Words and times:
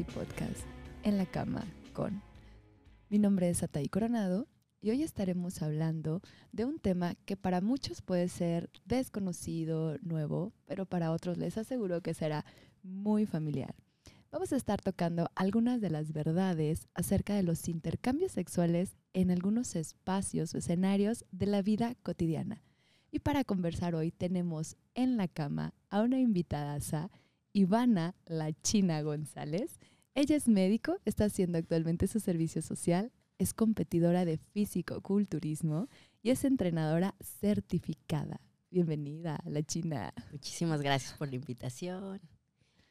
y 0.00 0.04
podcast 0.04 0.60
En 1.02 1.18
la 1.18 1.26
cama 1.26 1.64
con. 1.92 2.22
Mi 3.08 3.18
nombre 3.18 3.48
es 3.48 3.62
Atay 3.62 3.88
Coronado 3.88 4.46
y 4.80 4.90
hoy 4.90 5.02
estaremos 5.02 5.62
hablando 5.62 6.20
de 6.52 6.64
un 6.64 6.78
tema 6.78 7.14
que 7.24 7.36
para 7.36 7.60
muchos 7.60 8.02
puede 8.02 8.28
ser 8.28 8.70
desconocido, 8.84 9.96
nuevo, 10.02 10.52
pero 10.66 10.86
para 10.86 11.10
otros 11.10 11.38
les 11.38 11.58
aseguro 11.58 12.00
que 12.00 12.14
será 12.14 12.44
muy 12.82 13.26
familiar. 13.26 13.74
Vamos 14.30 14.52
a 14.52 14.56
estar 14.56 14.80
tocando 14.80 15.30
algunas 15.34 15.80
de 15.80 15.90
las 15.90 16.12
verdades 16.12 16.86
acerca 16.94 17.34
de 17.34 17.42
los 17.42 17.68
intercambios 17.68 18.32
sexuales 18.32 18.96
en 19.14 19.30
algunos 19.30 19.74
espacios 19.74 20.54
o 20.54 20.58
escenarios 20.58 21.24
de 21.32 21.46
la 21.46 21.62
vida 21.62 21.94
cotidiana. 22.02 22.62
Y 23.10 23.20
para 23.20 23.42
conversar 23.42 23.94
hoy 23.94 24.12
tenemos 24.12 24.76
en 24.94 25.16
la 25.16 25.28
cama 25.28 25.72
a 25.88 26.02
una 26.02 26.20
invitada, 26.20 26.78
Ivana 27.58 28.14
La 28.26 28.52
China 28.52 29.02
González. 29.02 29.80
Ella 30.14 30.36
es 30.36 30.46
médico, 30.46 31.00
está 31.04 31.24
haciendo 31.24 31.58
actualmente 31.58 32.06
su 32.06 32.20
servicio 32.20 32.62
social, 32.62 33.10
es 33.36 33.52
competidora 33.52 34.24
de 34.24 34.38
físico-culturismo 34.38 35.88
y 36.22 36.30
es 36.30 36.44
entrenadora 36.44 37.16
certificada. 37.20 38.40
Bienvenida, 38.70 39.40
La 39.44 39.64
China. 39.64 40.14
Muchísimas 40.30 40.82
gracias 40.82 41.14
por 41.14 41.30
la 41.30 41.34
invitación. 41.34 42.20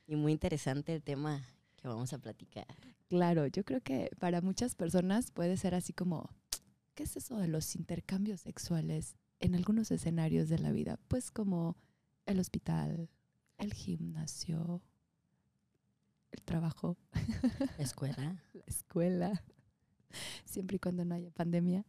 Y 0.06 0.18
muy 0.18 0.34
interesante 0.34 0.94
el 0.94 1.02
tema 1.02 1.46
que 1.78 1.88
vamos 1.88 2.12
a 2.12 2.18
platicar. 2.18 2.68
Claro, 3.08 3.48
yo 3.48 3.64
creo 3.64 3.80
que 3.80 4.10
para 4.20 4.42
muchas 4.42 4.76
personas 4.76 5.32
puede 5.32 5.56
ser 5.56 5.76
así 5.76 5.94
como, 5.94 6.30
¿qué 6.94 7.04
es 7.04 7.16
eso 7.16 7.38
de 7.38 7.48
los 7.48 7.74
intercambios 7.78 8.42
sexuales 8.42 9.16
en 9.40 9.56
algunos 9.56 9.92
escenarios 9.92 10.50
de 10.50 10.60
la 10.60 10.74
vida? 10.74 11.00
Pues 11.08 11.32
como 11.32 11.78
el 12.26 12.38
hospital, 12.42 13.08
el 13.58 13.74
gimnasio, 13.74 14.82
el 16.32 16.42
trabajo. 16.44 16.98
La 17.78 17.84
escuela. 17.84 18.44
la 18.54 18.64
escuela. 18.68 19.44
Siempre 20.46 20.78
y 20.78 20.80
cuando 20.80 21.06
no 21.06 21.16
haya 21.16 21.32
pandemia. 21.32 21.86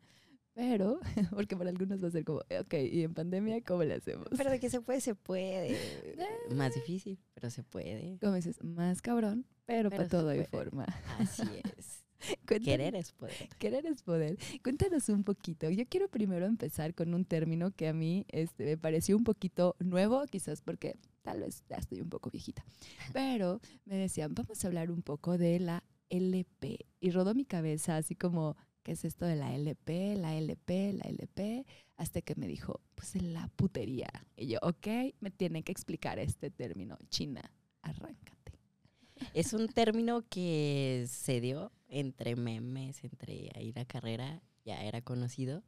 Pero, 0.55 0.98
porque 1.30 1.56
para 1.56 1.70
algunos 1.70 2.02
va 2.02 2.08
a 2.08 2.11
ser 2.11 2.24
como, 2.24 2.41
ok, 2.41 2.74
¿y 2.91 3.05
en 3.05 3.14
pandemia 3.14 3.62
cómo 3.62 3.84
le 3.84 3.94
hacemos? 3.94 4.27
Pero 4.36 4.50
de 4.50 4.58
que 4.58 4.69
se 4.69 4.80
puede, 4.80 5.00
se 5.00 5.14
puede. 5.14 5.78
Más 6.56 6.74
difícil, 6.74 7.16
pero 7.34 7.48
se 7.48 7.62
puede. 7.62 8.19
Como 8.20 8.34
dices, 8.34 8.62
más 8.64 9.00
cabrón, 9.00 9.46
pero, 9.66 9.89
para 9.89 10.08
todo 10.08 10.30
hay 10.30 10.44
forma. 10.46 10.84
Así 11.20 11.42
es. 11.62 12.05
querer 12.64 12.96
es 12.96 13.12
poder. 13.12 13.48
Querer 13.61 13.86
es 13.86 14.02
poder. 14.02 14.36
Cuéntanos 14.64 15.08
un 15.11 15.22
poquito. 15.22 15.70
Yo 15.70 15.84
quiero 15.86 16.08
primero 16.08 16.46
empezar 16.46 16.92
con 16.92 17.14
un 17.14 17.24
término 17.24 17.70
que 17.70 17.86
a 17.86 17.92
mí 17.92 18.27
este, 18.28 18.64
me 18.64 18.77
pareció 18.77 19.16
un 19.16 19.22
poquito 19.22 19.77
nuevo, 19.78 20.24
quizás 20.27 20.61
porque 20.61 20.96
tal 21.28 21.40
vez 21.40 21.62
ya 21.68 21.76
estoy 21.76 22.00
un 22.00 22.08
poco 22.08 22.30
viejita. 22.30 22.64
Pero 23.12 23.60
me 23.84 23.96
decían, 23.96 24.34
vamos 24.34 24.64
a 24.64 24.66
hablar 24.66 24.90
un 24.90 25.02
poco 25.02 25.36
de 25.36 25.60
la 25.60 25.84
LP. 26.08 26.86
Y 27.00 27.10
rodó 27.10 27.34
mi 27.34 27.44
cabeza 27.44 27.98
así 27.98 28.14
como, 28.14 28.56
¿qué 28.82 28.92
es 28.92 29.04
esto 29.04 29.26
de 29.26 29.36
la 29.36 29.54
LP, 29.54 30.16
la 30.16 30.34
LP, 30.34 30.94
la 30.94 31.04
LP? 31.04 31.66
Hasta 31.98 32.22
que 32.22 32.34
me 32.34 32.46
dijo, 32.46 32.80
pues 32.94 33.14
en 33.14 33.34
la 33.34 33.48
putería. 33.56 34.08
Y 34.36 34.46
yo, 34.46 34.58
ok, 34.62 34.86
me 35.20 35.30
tienen 35.30 35.62
que 35.62 35.72
explicar 35.72 36.18
este 36.18 36.50
término. 36.50 36.96
China, 37.10 37.42
arráncate. 37.82 38.52
Es 39.34 39.52
un 39.52 39.68
término 39.68 40.22
que 40.30 41.04
se 41.10 41.42
dio 41.42 41.72
entre 41.88 42.36
memes, 42.36 43.05
entre 43.05 43.50
ahí 43.55 43.72
la 43.74 43.84
carrera, 43.84 44.40
ya 44.64 44.83
era 44.83 45.02
conocido, 45.02 45.62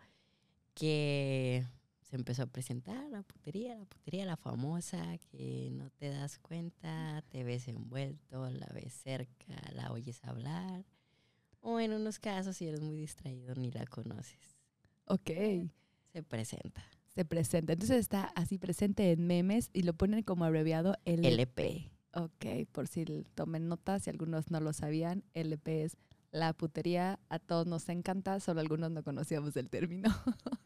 que 0.72 1.66
se 2.10 2.16
empezó 2.16 2.42
a 2.42 2.46
presentar 2.46 3.08
la 3.08 3.22
putería, 3.22 3.76
la 3.76 3.84
putería, 3.84 4.26
la 4.26 4.36
famosa, 4.36 5.16
que 5.30 5.70
no 5.72 5.90
te 5.90 6.08
das 6.08 6.38
cuenta, 6.38 7.22
te 7.28 7.44
ves 7.44 7.68
envuelto, 7.68 8.50
la 8.50 8.66
ves 8.74 8.92
cerca, 8.92 9.54
la 9.72 9.92
oyes 9.92 10.24
hablar 10.24 10.84
o 11.62 11.80
en 11.80 11.92
unos 11.92 12.18
casos, 12.18 12.56
si 12.56 12.66
eres 12.66 12.80
muy 12.80 12.96
distraído, 12.96 13.54
ni 13.54 13.70
la 13.70 13.86
conoces. 13.86 14.58
Ok. 15.06 15.30
Se 16.12 16.22
presenta. 16.22 16.82
Se 17.14 17.24
presenta. 17.24 17.72
Entonces 17.74 17.98
está 17.98 18.24
así 18.34 18.58
presente 18.58 19.12
en 19.12 19.26
memes 19.26 19.70
y 19.72 19.82
lo 19.82 19.94
ponen 19.94 20.22
como 20.22 20.44
abreviado 20.44 20.96
LP. 21.04 21.28
LP. 21.28 21.90
Ok, 22.12 22.68
por 22.72 22.88
si 22.88 23.04
tomen 23.34 23.68
notas, 23.68 24.02
si 24.02 24.10
algunos 24.10 24.50
no 24.50 24.58
lo 24.60 24.72
sabían, 24.72 25.22
LP 25.34 25.84
es 25.84 25.96
la 26.32 26.52
putería. 26.52 27.20
A 27.28 27.38
todos 27.38 27.66
nos 27.66 27.88
encanta, 27.88 28.40
solo 28.40 28.60
algunos 28.60 28.90
no 28.90 29.04
conocíamos 29.04 29.56
el 29.56 29.68
término. 29.68 30.08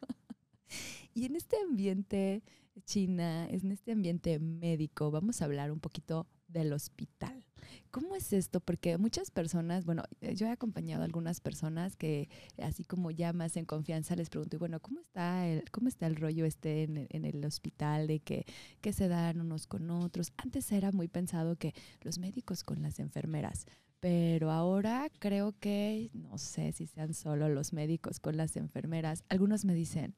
y 1.15 1.27
en 1.27 1.37
este 1.37 1.57
ambiente, 1.61 2.43
China, 2.85 3.47
en 3.49 3.73
este 3.73 3.93
ambiente 3.93 4.39
médico, 4.39 5.11
vamos 5.11 5.41
a 5.41 5.45
hablar 5.45 5.71
un 5.71 5.81
poquito 5.81 6.27
del 6.49 6.73
hospital. 6.73 7.45
¿Cómo 7.91 8.15
es 8.15 8.33
esto? 8.33 8.61
Porque 8.61 8.99
muchas 8.99 9.31
personas, 9.31 9.85
bueno, 9.85 10.03
eh, 10.21 10.35
yo 10.35 10.47
he 10.47 10.51
acompañado 10.51 11.03
a 11.03 11.05
algunas 11.05 11.41
personas 11.41 11.97
que 11.97 12.29
así 12.59 12.85
como 12.85 13.11
ya 13.11 13.33
más 13.33 13.57
en 13.57 13.65
confianza 13.65 14.17
les 14.17 14.31
pregunto, 14.31 14.59
bueno, 14.59 14.81
¿cómo 14.81 15.01
está 15.01 15.47
el, 15.47 15.71
cómo 15.71 15.89
está 15.89 16.07
el 16.07 16.17
rollo 16.17 16.45
este 16.45 16.83
en, 16.83 17.25
el 17.25 17.45
hospital 17.45 18.07
de 18.07 18.21
que, 18.21 18.45
que 18.81 18.93
se 18.93 19.09
dan 19.09 19.41
unos 19.41 19.67
con 19.67 19.91
otros? 19.91 20.33
Antes 20.37 20.71
era 20.73 20.93
muy 20.93 21.09
pensado 21.09 21.57
que 21.57 21.75
los 22.03 22.19
médicos 22.19 22.65
con 22.65 22.83
las 22.83 22.99
enfermeras, 22.99 23.67
pero 24.01 24.51
ahora 24.51 25.09
creo 25.19 25.55
que, 25.59 26.11
no 26.13 26.37
sé 26.37 26.73
si 26.73 26.87
sean 26.87 27.15
solo 27.15 27.49
los 27.49 27.73
médicos 27.73 28.21
con 28.21 28.37
las 28.37 28.57
enfermeras. 28.57 29.25
Algunos 29.29 29.65
me 29.65 29.75
dicen, 29.75 30.15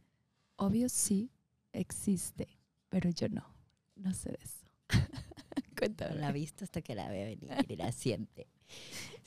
obvio 0.56 0.88
sí, 0.88 1.30
existe, 1.72 2.48
pero 2.88 3.10
yo 3.10 3.28
no, 3.28 3.46
no 3.96 4.12
sé 4.14 4.30
de 4.30 4.38
eso. 4.42 4.66
Cuéntame. 5.78 6.16
La 6.16 6.32
vista 6.32 6.64
hasta 6.64 6.82
que 6.82 6.94
la 6.94 7.08
ve 7.08 7.24
venir 7.24 7.50
y 7.68 7.76
la 7.76 7.92
siente. 7.92 8.48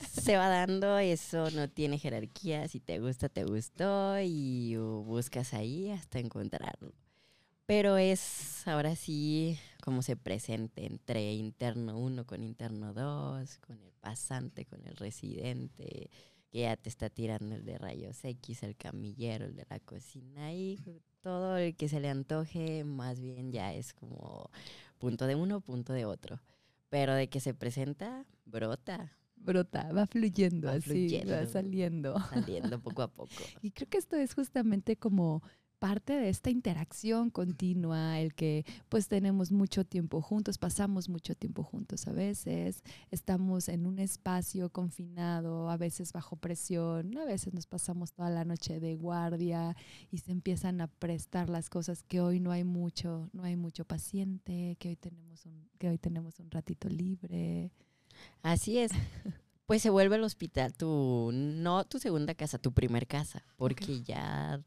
Se 0.00 0.36
va 0.36 0.48
dando, 0.48 0.98
eso 0.98 1.50
no 1.50 1.68
tiene 1.68 1.98
jerarquía. 1.98 2.66
Si 2.68 2.80
te 2.80 2.98
gusta, 2.98 3.28
te 3.28 3.44
gustó 3.44 4.18
y 4.20 4.76
buscas 4.76 5.54
ahí 5.54 5.90
hasta 5.90 6.18
encontrarlo. 6.18 6.92
Pero 7.66 7.96
es 7.96 8.66
ahora 8.66 8.96
sí 8.96 9.56
como 9.80 10.02
se 10.02 10.16
presente 10.16 10.86
entre 10.86 11.32
interno 11.34 11.96
1 11.98 12.26
con 12.26 12.42
interno 12.42 12.92
2, 12.92 13.58
con 13.58 13.80
el 13.80 13.92
pasante, 14.00 14.66
con 14.66 14.84
el 14.86 14.96
residente, 14.96 16.10
que 16.50 16.60
ya 16.62 16.76
te 16.76 16.88
está 16.88 17.10
tirando 17.10 17.54
el 17.54 17.64
de 17.64 17.78
rayos 17.78 18.24
X, 18.24 18.64
el 18.64 18.76
camillero, 18.76 19.44
el 19.44 19.54
de 19.54 19.66
la 19.70 19.78
cocina 19.78 20.52
y 20.52 20.78
todo 21.20 21.56
el 21.56 21.76
que 21.76 21.88
se 21.88 22.00
le 22.00 22.08
antoje, 22.08 22.84
más 22.84 23.20
bien 23.20 23.52
ya 23.52 23.72
es 23.74 23.92
como 23.92 24.50
punto 24.98 25.26
de 25.26 25.34
uno, 25.34 25.60
punto 25.60 25.92
de 25.92 26.04
otro. 26.04 26.40
Pero 26.88 27.14
de 27.14 27.28
que 27.28 27.40
se 27.40 27.54
presenta, 27.54 28.24
brota. 28.44 29.16
Brota, 29.36 29.90
va 29.92 30.06
fluyendo 30.06 30.68
así, 30.68 31.22
va 31.24 31.46
saliendo. 31.46 32.18
Saliendo 32.28 32.80
poco 32.80 33.02
a 33.02 33.08
poco. 33.08 33.30
y 33.62 33.70
creo 33.70 33.88
que 33.88 33.98
esto 33.98 34.16
es 34.16 34.34
justamente 34.34 34.96
como 34.96 35.42
parte 35.80 36.12
de 36.12 36.28
esta 36.28 36.50
interacción 36.50 37.30
continua, 37.30 38.20
el 38.20 38.34
que 38.34 38.64
pues 38.88 39.08
tenemos 39.08 39.50
mucho 39.50 39.84
tiempo 39.84 40.20
juntos, 40.20 40.58
pasamos 40.58 41.08
mucho 41.08 41.34
tiempo 41.34 41.64
juntos 41.64 42.06
a 42.06 42.12
veces, 42.12 42.84
estamos 43.10 43.68
en 43.68 43.86
un 43.86 43.98
espacio 43.98 44.68
confinado, 44.70 45.70
a 45.70 45.78
veces 45.78 46.12
bajo 46.12 46.36
presión, 46.36 47.16
a 47.16 47.24
veces 47.24 47.54
nos 47.54 47.66
pasamos 47.66 48.12
toda 48.12 48.28
la 48.28 48.44
noche 48.44 48.78
de 48.78 48.94
guardia 48.94 49.74
y 50.12 50.18
se 50.18 50.32
empiezan 50.32 50.82
a 50.82 50.86
prestar 50.86 51.48
las 51.48 51.70
cosas 51.70 52.02
que 52.02 52.20
hoy 52.20 52.40
no 52.40 52.52
hay 52.52 52.62
mucho, 52.62 53.30
no 53.32 53.42
hay 53.42 53.56
mucho 53.56 53.86
paciente, 53.86 54.76
que 54.78 54.90
hoy 54.90 54.96
tenemos 54.96 55.46
un, 55.46 55.66
que 55.78 55.88
hoy 55.88 55.98
tenemos 55.98 56.38
un 56.40 56.50
ratito 56.50 56.88
libre. 56.88 57.72
Así 58.42 58.78
es. 58.78 58.92
Pues 59.70 59.82
se 59.82 59.90
vuelve 59.90 60.16
el 60.16 60.24
hospital 60.24 60.74
tu, 60.74 61.30
no 61.32 61.84
tu 61.84 62.00
segunda 62.00 62.34
casa, 62.34 62.58
tu 62.58 62.72
primer 62.72 63.06
casa, 63.06 63.44
porque 63.56 64.02
ya 64.02 64.60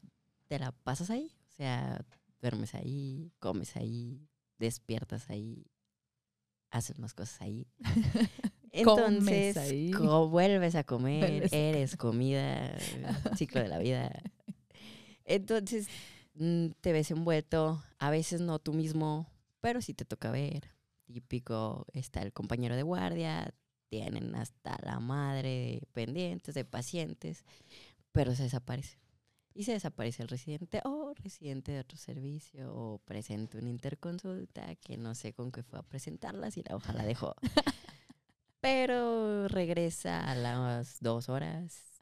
te 0.46 0.58
la 0.58 0.72
pasas 0.72 1.10
ahí. 1.10 1.32
O 1.48 1.52
sea, 1.56 2.04
duermes 2.40 2.74
ahí, 2.74 3.32
comes 3.38 3.76
ahí, 3.76 4.28
despiertas 4.58 5.30
ahí, 5.30 5.66
haces 6.70 6.98
más 6.98 7.14
cosas 7.14 7.40
ahí. 7.40 7.66
Entonces, 8.72 9.56
ahí. 9.56 9.92
vuelves 9.92 10.74
a 10.74 10.82
comer, 10.82 11.48
eres 11.52 11.96
comida, 11.96 12.76
ciclo 13.36 13.62
de 13.62 13.68
la 13.68 13.78
vida. 13.78 14.10
Entonces, 15.24 15.86
mm, 16.34 16.70
te 16.80 16.92
ves 16.92 17.12
envuelto, 17.12 17.82
a 17.98 18.10
veces 18.10 18.40
no 18.40 18.58
tú 18.58 18.72
mismo, 18.72 19.30
pero 19.60 19.80
sí 19.80 19.94
te 19.94 20.04
toca 20.04 20.32
ver. 20.32 20.70
Típico, 21.06 21.86
está 21.92 22.20
el 22.22 22.32
compañero 22.32 22.74
de 22.74 22.82
guardia, 22.82 23.54
tienen 23.88 24.34
hasta 24.34 24.76
la 24.82 24.98
madre 24.98 25.48
de 25.48 25.88
pendientes, 25.92 26.54
de 26.54 26.64
pacientes, 26.64 27.44
pero 28.10 28.34
se 28.34 28.42
desaparece 28.42 28.98
y 29.54 29.64
se 29.64 29.72
desaparece 29.72 30.22
el 30.22 30.28
residente 30.28 30.80
o 30.84 31.14
residente 31.14 31.72
de 31.72 31.80
otro 31.80 31.96
servicio 31.96 32.74
o 32.74 32.98
presenta 32.98 33.58
una 33.58 33.70
interconsulta 33.70 34.74
que 34.76 34.96
no 34.96 35.14
sé 35.14 35.32
con 35.32 35.52
qué 35.52 35.62
fue 35.62 35.78
a 35.78 35.82
presentarla, 35.82 36.50
si 36.50 36.62
la 36.62 36.74
hoja 36.74 36.92
la 36.92 37.04
dejó. 37.04 37.36
Pero 38.60 39.46
regresa 39.48 40.20
a 40.20 40.34
las 40.34 40.98
dos 41.00 41.28
horas, 41.28 42.00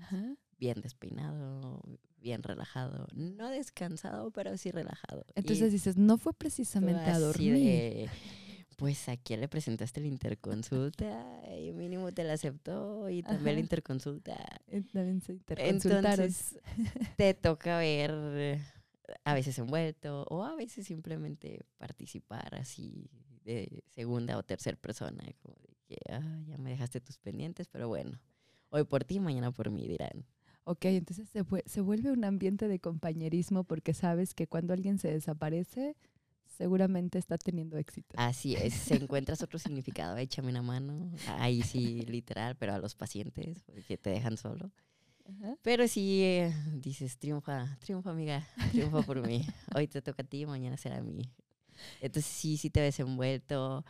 bien 0.59 0.81
despeinado, 0.81 1.83
bien 2.19 2.43
relajado. 2.43 3.09
No 3.15 3.51
descansado, 3.51 4.31
pero 4.31 4.57
sí 4.57 4.71
relajado. 4.71 5.27
Y 5.35 5.41
Entonces 5.41 5.73
dices, 5.73 5.97
no 5.97 6.19
fue 6.19 6.33
precisamente 6.33 7.11
a 7.11 7.19
dormir. 7.19 8.09
Pues 8.77 9.09
a 9.09 9.17
quién 9.17 9.41
le 9.41 9.49
presentaste 9.49 10.01
la 10.01 10.07
interconsulta 10.07 11.41
y 11.59 11.73
mínimo 11.73 12.13
te 12.13 12.25
la 12.25 12.35
aceptó 12.35 13.09
y 13.09 13.23
también 13.23 13.47
Ajá. 13.49 13.55
la 13.55 13.61
interconsulta. 13.61 14.37
También 14.93 15.21
se. 15.21 15.39
Entonces 15.57 16.59
te 17.17 17.35
toca 17.35 17.79
ver 17.79 18.59
a 19.25 19.35
veces 19.35 19.59
envuelto 19.59 20.25
o 20.29 20.43
a 20.45 20.55
veces 20.55 20.87
simplemente 20.87 21.61
participar 21.79 22.55
así 22.55 23.11
de 23.45 23.83
segunda 23.89 24.39
o 24.39 24.43
tercera 24.43 24.77
persona, 24.77 25.25
como 25.43 25.57
de 25.67 25.77
que 25.87 25.97
"Ah, 26.11 26.41
ya 26.47 26.57
me 26.59 26.71
dejaste 26.71 27.01
tus 27.01 27.19
pendientes, 27.19 27.69
pero 27.69 27.89
bueno, 27.89 28.21
hoy 28.71 28.85
por 28.85 29.05
ti, 29.05 29.21
mañana 29.21 29.51
por 29.53 29.71
mí, 29.71 29.87
dirán. 29.89 30.25
Ok, 30.65 30.85
entonces 30.85 31.29
se, 31.29 31.45
se 31.67 31.81
vuelve 31.81 32.13
un 32.13 32.25
ambiente 32.25 32.69
de 32.69 32.79
compañerismo 32.79 33.65
porque 33.65 33.95
sabes 33.95 34.33
que 34.33 34.47
cuando 34.47 34.73
alguien 34.73 34.99
se 34.99 35.09
desaparece, 35.13 35.97
seguramente 36.57 37.19
está 37.19 37.39
teniendo 37.39 37.77
éxito. 37.77 38.15
Así 38.17 38.55
es, 38.55 38.75
si 38.75 38.95
encuentras 38.95 39.43
otro 39.43 39.59
significado, 39.59 40.17
échame 40.17 40.51
una 40.51 40.63
mano, 40.63 41.11
ahí 41.39 41.63
sí, 41.63 42.03
literal, 42.03 42.57
pero 42.57 42.75
a 42.75 42.79
los 42.79 42.95
pacientes, 42.95 43.63
porque 43.65 43.97
te 43.97 44.11
dejan 44.11 44.37
solo. 44.37 44.71
Ajá. 45.25 45.57
Pero 45.63 45.87
sí, 45.87 46.23
eh, 46.23 46.55
dices, 46.75 47.17
triunfa, 47.17 47.79
triunfa 47.81 48.11
amiga, 48.11 48.47
triunfa 48.73 49.03
por 49.03 49.25
mí. 49.27 49.47
Hoy 49.75 49.87
te 49.87 50.03
toca 50.03 50.23
a 50.23 50.27
ti, 50.27 50.47
mañana 50.47 50.77
será 50.77 50.99
a 50.99 51.03
mí. 51.03 51.23
Entonces 52.01 52.31
sí, 52.31 52.57
sí 52.57 52.71
te 52.71 52.81
ves 52.81 52.99
envuelto. 53.01 53.85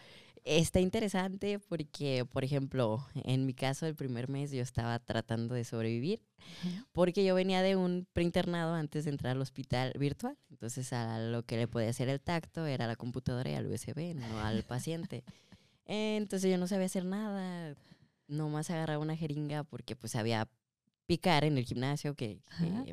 Está 0.45 0.81
interesante 0.81 1.61
porque, 1.61 2.25
por 2.25 2.43
ejemplo, 2.43 3.07
en 3.15 3.47
mi 3.47 3.55
caso, 3.55 3.87
el 3.87 3.95
primer 3.95 4.29
mes 4.29 4.51
yo 4.51 4.63
estaba 4.63 4.99
tratando 4.99 5.55
de 5.55 5.65
sobrevivir 5.65 6.21
porque 6.91 7.25
yo 7.25 7.37
venía 7.37 7.63
de 7.63 7.77
un 7.77 8.09
preinternado 8.13 8.75
antes 8.75 9.05
de 9.05 9.11
entrar 9.11 9.37
al 9.37 9.41
hospital 9.43 9.93
virtual. 9.99 10.37
Entonces 10.51 10.93
a 10.93 11.21
lo 11.21 11.45
que 11.45 11.57
le 11.57 11.69
podía 11.69 11.91
hacer 11.91 12.09
el 12.09 12.21
tacto 12.21 12.67
era 12.67 12.89
la 12.89 12.97
computadora 12.97 13.51
y 13.51 13.55
al 13.55 13.67
USB, 13.67 14.15
no 14.15 14.41
al 14.41 14.63
paciente. 14.65 15.23
Entonces 15.87 16.51
yo 16.51 16.59
no 16.59 16.67
sabía 16.67 16.87
hacer 16.87 17.05
nada, 17.05 17.77
nomás 18.27 18.71
agarraba 18.71 19.03
una 19.03 19.17
jeringa 19.17 19.63
porque 19.63 19.95
pues 19.95 20.13
sabía 20.13 20.49
picar 21.07 21.45
en 21.45 21.59
el 21.59 21.65
gimnasio, 21.65 22.15
que, 22.15 22.41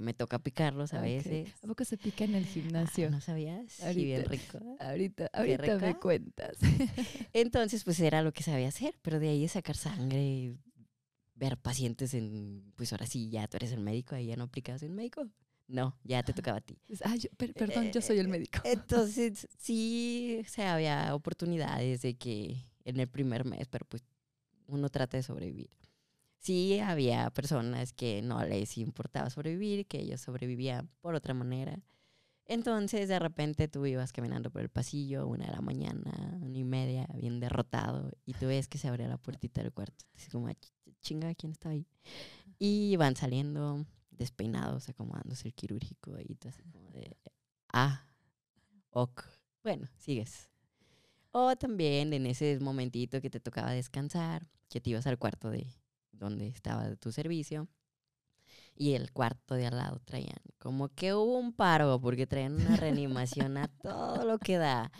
me 0.02 0.14
toca 0.14 0.40
picarlos 0.40 0.94
a 0.94 1.02
veces. 1.02 1.54
¿A 1.64 1.68
poco 1.68 1.86
se 1.86 1.98
pica 1.98 2.24
en 2.24 2.36
el 2.36 2.44
Ah, 2.44 2.48
gimnasio? 2.48 3.10
¿No 3.10 3.22
sabías? 3.22 3.72
Sí, 3.72 4.06
bien 4.06 4.26
rico. 4.26 4.60
Ahorita, 4.80 5.30
ahorita 5.34 5.78
me 5.80 5.96
cuentas. 6.00 6.58
Entonces, 7.34 7.84
pues 7.84 8.00
era 8.00 8.22
lo 8.22 8.32
que 8.34 8.44
sabía 8.44 8.68
hacer, 8.68 8.96
pero 9.02 9.20
de 9.20 9.30
ahí 9.30 9.42
de 9.42 9.48
sacar 9.48 9.78
sangre, 9.78 10.58
ver 11.36 11.58
pacientes 11.58 12.14
en, 12.14 12.74
pues 12.76 12.92
ahora 12.92 13.06
sí, 13.06 13.30
ya 13.30 13.48
tú 13.48 13.58
eres 13.58 13.72
el 13.72 13.80
médico, 13.82 14.16
ahí 14.16 14.28
ya 14.28 14.36
no 14.36 14.46
aplicabas 14.46 14.84
el 14.84 14.92
médico. 14.92 15.30
No, 15.68 15.96
ya 16.04 16.24
te 16.24 16.34
tocaba 16.34 16.58
a 16.58 16.62
ti. 16.62 16.78
Ah, 17.04 17.16
yo- 17.16 17.30
per- 17.38 17.54
perdón, 17.54 17.92
yo 17.92 18.02
soy 18.02 18.18
el 18.18 18.28
médico. 18.28 18.60
Entonces, 18.66 19.48
sí, 19.58 20.42
o 20.44 20.50
sea, 20.50 20.76
había 20.76 21.14
oportunidades 21.16 22.02
de 22.02 22.16
que 22.16 22.58
en 22.84 23.00
el 23.00 23.08
primer 23.08 23.46
mes, 23.46 23.68
pero 23.68 23.86
pues 23.86 24.04
uno 24.68 24.90
trata 24.90 25.18
de 25.18 25.24
sobrevivir. 25.24 25.70
Sí, 26.40 26.80
había 26.80 27.30
personas 27.32 27.94
que 27.94 28.22
no 28.22 28.44
les 28.46 28.78
importaba 28.78 29.30
sobrevivir, 29.30 29.86
que 29.88 30.00
ellos 30.00 30.22
sobrevivían 30.22 30.90
por 31.02 31.16
otra 31.16 31.34
manera. 31.34 31.82
Entonces, 32.46 33.10
de 33.10 33.20
repente 33.20 33.68
tú 33.68 33.86
ibas 33.86 34.14
caminando 34.14 34.52
por 34.52 34.62
el 34.62 34.70
pasillo, 34.70 35.28
una 35.28 35.48
de 35.48 35.54
la 35.54 35.62
mañana, 35.62 36.40
una 36.42 36.58
y 36.58 36.64
media, 36.66 37.08
bien 37.16 37.40
derrotado, 37.40 38.12
y 38.26 38.34
tú 38.34 38.48
ves 38.48 38.68
que 38.68 38.78
se 38.80 38.88
abría 38.90 39.08
la 39.08 39.18
puertita 39.18 39.62
del 39.64 39.74
cuarto. 39.74 40.06
Dices 40.14 40.30
como, 40.32 40.48
"Ah, 40.48 40.54
ch- 40.54 40.72
chinga, 41.02 41.36
¿quién 41.36 41.54
está 41.54 41.70
ahí? 41.70 41.88
Y 42.60 42.96
van 42.98 43.16
saliendo 43.16 43.86
despeinados, 44.12 44.90
acomodándose 44.90 45.48
el 45.50 45.54
quirúrgico, 45.56 46.18
y 46.20 46.36
tú 46.36 46.50
así 46.50 46.64
como 46.72 46.90
de, 46.92 47.18
ah, 47.74 48.06
ok. 48.92 49.24
Bueno, 49.64 49.88
sigues. 49.98 50.50
O 51.32 51.56
también 51.58 52.14
en 52.14 52.26
ese 52.28 52.60
momentito 52.62 53.22
que 53.22 53.30
te 53.30 53.40
tocaba 53.40 53.72
descansar, 53.72 54.48
que 54.70 54.82
te 54.82 54.92
ibas 54.92 55.08
al 55.08 55.18
cuarto 55.20 55.50
de 55.50 55.68
donde 56.20 56.48
estaba 56.48 56.96
tu 56.96 57.12
servicio. 57.12 57.68
Y 58.76 58.94
el 58.94 59.12
cuarto 59.12 59.56
de 59.56 59.66
al 59.68 59.76
lado 59.76 60.00
traían 60.06 60.38
como 60.58 60.88
que 60.90 61.14
hubo 61.14 61.38
un 61.38 61.52
paro 61.52 62.00
porque 62.00 62.28
traían 62.28 62.56
una 62.56 62.78
reanimación 62.78 63.58
a 63.58 63.68
todo 63.82 64.24
lo 64.26 64.40
que 64.40 64.58
da. 64.58 64.92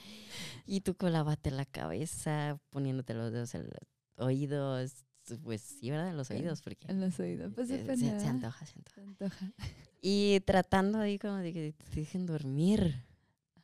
Y 0.66 0.82
tú 0.82 0.96
con 0.96 1.14
la 1.14 1.66
cabeza, 1.66 2.60
poniéndote 2.72 3.14
los 3.14 3.32
dedos 3.32 3.56
en 3.56 3.64
los 3.64 4.28
oídos. 4.28 5.06
Pues 5.44 5.62
sí, 5.62 5.92
¿verdad? 5.92 6.10
En 6.10 6.18
los 6.18 6.32
oídos, 6.32 6.62
porque 6.62 6.88
En 6.90 7.00
los 7.00 7.20
oídos. 7.20 7.54
Pues 7.54 7.68
se, 7.68 7.78
se 7.78 7.84
¿verdad? 7.84 8.26
antoja, 8.28 8.66
se 8.66 8.74
antoja. 8.78 8.96
Se 8.96 9.02
antoja. 9.02 9.54
Y 10.02 10.40
tratando 10.46 10.98
ahí 11.00 11.20
como 11.20 11.36
de 11.36 11.52
que 11.52 11.74
te 11.74 12.00
dejen 12.00 12.26
dormir. 12.26 13.04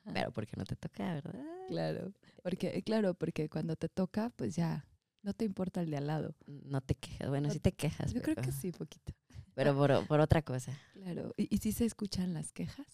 Ajá. 0.04 0.12
Pero 0.14 0.32
porque 0.32 0.58
no 0.58 0.66
te 0.66 0.76
toca, 0.76 1.14
¿verdad? 1.14 1.46
Claro, 1.70 2.12
porque, 2.44 2.82
claro, 2.84 3.14
porque 3.14 3.50
cuando 3.50 3.78
te 3.78 3.88
toca, 3.88 4.30
pues 4.36 4.54
ya 4.56 4.86
no 5.26 5.34
te 5.34 5.44
importa 5.44 5.82
el 5.82 5.90
de 5.90 5.98
al 5.98 6.08
lado. 6.08 6.36
No 6.46 6.80
te 6.82 6.96
quejas. 6.96 7.28
Bueno, 7.28 7.48
No 7.48 7.54
sí 7.54 7.60
te 7.60 7.74
quejas. 7.74 8.14
Yo 8.14 8.22
creo 8.22 8.36
que 8.38 8.52
sí, 8.52 8.72
poquito. 8.72 9.14
Pero 9.56 9.76
por, 9.76 10.06
por 10.08 10.20
otra 10.20 10.42
cosa. 10.42 10.78
Claro. 10.94 11.34
¿Y, 11.38 11.54
y 11.54 11.58
sí 11.58 11.72
se 11.72 11.86
escuchan 11.86 12.34
las 12.34 12.52
quejas 12.52 12.86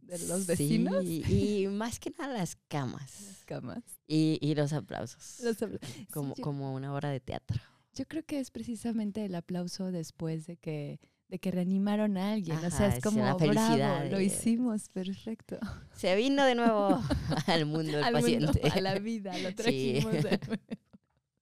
de 0.00 0.18
los 0.28 0.46
vecinos? 0.46 1.02
Sí, 1.04 1.62
y 1.62 1.66
más 1.66 1.98
que 1.98 2.10
nada 2.18 2.32
las 2.38 2.56
camas. 2.68 3.20
Las 3.26 3.44
camas. 3.44 3.82
Y, 4.06 4.38
y 4.40 4.54
los 4.54 4.72
aplausos. 4.72 5.40
Los 5.42 5.60
apla- 5.60 5.80
como, 6.12 6.34
Sí, 6.34 6.40
yo- 6.40 6.44
como 6.44 6.74
una 6.74 6.94
obra 6.94 7.10
de 7.10 7.20
teatro. 7.20 7.60
Yo 7.94 8.06
creo 8.06 8.24
que 8.24 8.38
es 8.38 8.50
precisamente 8.52 9.24
el 9.24 9.34
aplauso 9.34 9.90
después 9.90 10.46
de 10.46 10.56
que 10.56 11.00
de 11.28 11.38
que 11.38 11.52
reanimaron 11.52 12.16
a 12.16 12.32
alguien. 12.32 12.56
o 12.58 12.70
sea, 12.72 12.88
es 12.88 13.02
como 13.04 13.20
bravo, 13.22 13.38
felicidad 13.38 14.10
lo 14.10 14.20
hicimos, 14.20 14.88
perfecto. 14.88 15.58
Se 15.96 16.16
vino 16.16 16.44
de 16.44 16.56
nuevo 16.56 17.00
al 17.46 17.66
mundo 17.66 17.92
del 17.92 18.02
Al 18.04 18.14
mundo, 18.14 18.46
paciente. 18.48 18.68
a 18.68 18.80
la 18.80 18.98
vida, 18.98 19.38
lo 19.38 19.48
Sí. 19.50 19.54
trajimos 19.54 20.12
de 20.12 20.22
nuevo. 20.22 20.62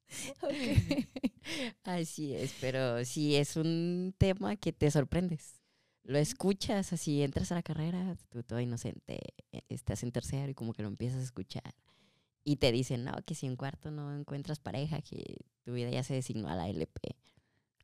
Así 1.85 2.35
es, 2.35 2.55
pero 2.61 3.05
sí 3.05 3.37
es 3.37 3.57
un 3.57 4.15
tema 4.19 4.57
que 4.57 4.73
te 4.73 4.91
sorprendes. 4.91 5.63
Lo 6.05 6.19
escuchas 6.19 6.95
así, 6.95 7.23
entras 7.23 7.53
a 7.53 7.57
la 7.57 7.63
carrera, 7.63 8.17
tú 8.31 8.43
todo 8.43 8.61
inocente, 8.61 9.21
eh, 9.53 9.63
estás 9.69 10.03
en 10.03 10.11
tercero 10.11 10.51
y 10.51 10.55
como 10.55 10.73
que 10.73 10.83
lo 10.83 10.89
empiezas 10.89 11.21
a 11.21 11.25
escuchar. 11.25 11.75
Y 12.45 12.57
te 12.57 12.73
dicen, 12.73 13.05
no, 13.05 13.12
que 13.27 13.35
si 13.35 13.47
en 13.47 13.57
cuarto 13.57 13.91
no 13.91 14.15
encuentras 14.15 14.59
pareja, 14.59 15.03
que 15.03 15.37
tu 15.65 15.75
vida 15.75 15.91
ya 15.91 16.03
se 16.03 16.15
designó 16.15 16.49
a 16.49 16.57
la 16.57 16.69
LP. 16.69 17.15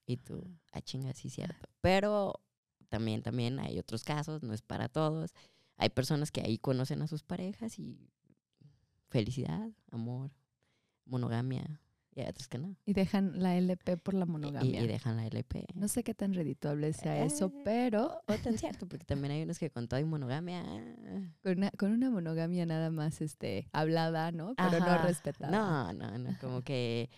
Y 0.06 0.16
tú, 0.16 0.42
ah, 0.72 0.80
chinga, 0.80 1.12
sí, 1.12 1.28
cierto. 1.28 1.68
Pero 1.82 2.40
también, 2.88 3.22
también 3.22 3.58
hay 3.58 3.78
otros 3.78 4.04
casos, 4.04 4.42
no 4.42 4.54
es 4.54 4.62
para 4.62 4.88
todos. 4.88 5.34
Hay 5.76 5.90
personas 5.90 6.30
que 6.30 6.40
ahí 6.40 6.56
conocen 6.56 7.02
a 7.02 7.08
sus 7.08 7.22
parejas 7.22 7.78
y 7.78 8.10
felicidad, 9.10 9.68
amor, 9.90 10.30
monogamia, 11.04 11.82
y 12.14 12.20
hay 12.20 12.28
otros 12.28 12.48
que 12.48 12.58
no. 12.58 12.76
Y 12.86 12.92
dejan 12.92 13.42
la 13.42 13.56
LP 13.56 13.96
por 13.96 14.14
la 14.14 14.24
monogamia. 14.26 14.80
Y, 14.82 14.86
dejan 14.86 15.16
la 15.16 15.26
LP. 15.26 15.66
No 15.74 15.88
sé 15.88 16.04
qué 16.04 16.14
tan 16.14 16.32
redituable 16.34 16.92
sea 16.92 17.24
eso, 17.24 17.46
Eh, 17.46 17.60
pero 17.64 18.20
O 18.26 18.34
tan 18.34 18.56
cierto, 18.56 18.86
porque 18.86 19.04
también 19.04 19.32
hay 19.32 19.42
unos 19.42 19.58
que 19.58 19.70
con 19.70 19.88
todo 19.88 19.98
y 20.00 20.04
monogamia. 20.04 20.62
con 21.42 21.58
una, 21.58 21.70
con 21.72 21.92
una 21.92 22.10
monogamia 22.10 22.66
nada 22.66 22.90
más 22.90 23.20
este, 23.20 23.68
hablada, 23.72 24.30
¿no? 24.32 24.54
Pero 24.56 24.78
no 24.78 24.86
ajá, 24.86 25.06
respetada. 25.06 25.50
No, 25.50 25.92
no, 25.92 26.18
no. 26.18 26.38
Como 26.40 26.62
que 26.62 27.10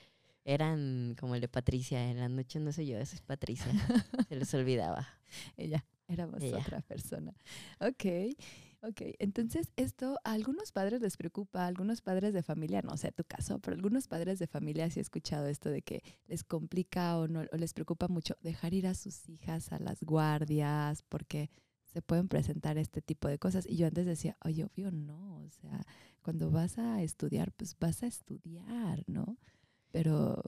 eran 0.45 1.15
como 1.19 1.35
el 1.35 1.41
de 1.41 1.49
Patricia. 1.49 2.11
En 2.11 2.19
las 2.21 2.31
noches 2.31 2.63
no 2.63 2.73
soy 2.73 2.87
yo, 2.87 2.99
esa 2.99 3.17
es 3.17 3.23
Patricia. 3.23 3.71
Se 4.29 4.37
les 4.37 4.53
olvidaba. 4.55 5.07
Ella, 5.57 5.85
éramos 6.09 6.41
Ella. 6.43 6.59
otra 6.59 6.81
persona. 6.81 7.35
Ok, 7.81 8.37
ok. 8.89 9.15
Entonces, 9.19 9.73
esto 9.77 10.19
a 10.25 10.33
algunos 10.33 10.73
padres 10.73 11.01
les 11.01 11.17
preocupa, 11.17 11.65
a 11.65 11.67
algunos 11.67 12.01
padres 12.01 12.33
de 12.33 12.43
familia, 12.43 12.83
no 12.83 12.97
sé 12.97 13.13
tu 13.13 13.25
caso, 13.25 13.59
pero 13.59 13.77
algunos 13.77 14.09
padres 14.09 14.39
de 14.39 14.47
familia 14.47 14.91
sí 14.91 15.01
he 15.01 15.03
escuchado 15.03 15.47
esto 15.47 15.71
de 15.71 15.83
que 15.83 16.03
les 16.27 16.45
complica 16.45 17.19
o, 17.19 17.29
no, 17.29 17.45
o 17.53 17.57
les 17.57 17.75
preocupa 17.75 18.09
mucho 18.09 18.37
dejar 18.43 18.75
ir 18.75 18.87
a 18.87 18.95
sus 18.95 19.29
hijas 19.29 19.73
a 19.73 19.79
las 19.79 20.03
guardias 20.03 21.03
porque 21.03 21.51
se 21.85 22.03
pueden 22.03 22.29
presentar 22.29 22.79
este 22.79 23.01
tipo 23.03 23.29
de 23.29 23.39
cosas. 23.39 23.67
Y 23.67 23.77
yo 23.77 23.87
antes 23.87 24.07
decía, 24.07 24.37
oye, 24.45 24.65
obvio 24.65 24.91
no, 24.91 25.43
o 25.43 25.49
sea, 25.49 25.83
cuando 26.23 26.51
vas 26.51 26.79
a 26.79 27.03
estudiar, 27.03 27.53
pues 27.53 27.77
vas 27.79 28.03
a 28.03 28.07
estudiar, 28.07 29.03
¿no? 29.07 29.39
Pero 29.93 30.43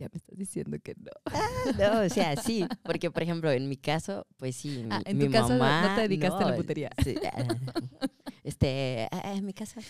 ya 0.00 0.08
me 0.12 0.16
estás 0.16 0.36
diciendo 0.36 0.76
que 0.82 0.94
no. 0.96 1.12
No, 1.78 2.00
o 2.00 2.08
sea, 2.08 2.36
sí. 2.36 2.66
Porque, 2.82 3.10
por 3.10 3.22
ejemplo, 3.22 3.50
en 3.50 3.68
mi 3.68 3.76
caso, 3.76 4.26
pues 4.38 4.56
sí. 4.56 4.82
Mi, 4.84 4.88
Ah, 4.90 5.02
en 5.04 5.18
mi 5.18 5.26
tu 5.26 5.32
caso 5.32 5.50
no- 5.50 5.58
mamá. 5.60 5.88
no 5.90 5.94
te 5.96 6.00
dedicaste 6.02 6.42
a 6.42 6.46
la 6.46 6.50
no, 6.52 6.56
putería. 6.56 6.90
sí, 7.04 7.14
ah, 7.32 7.44
este, 8.44 9.08
ah, 9.10 9.34
en 9.34 9.44
mi 9.44 9.52
casa. 9.52 9.80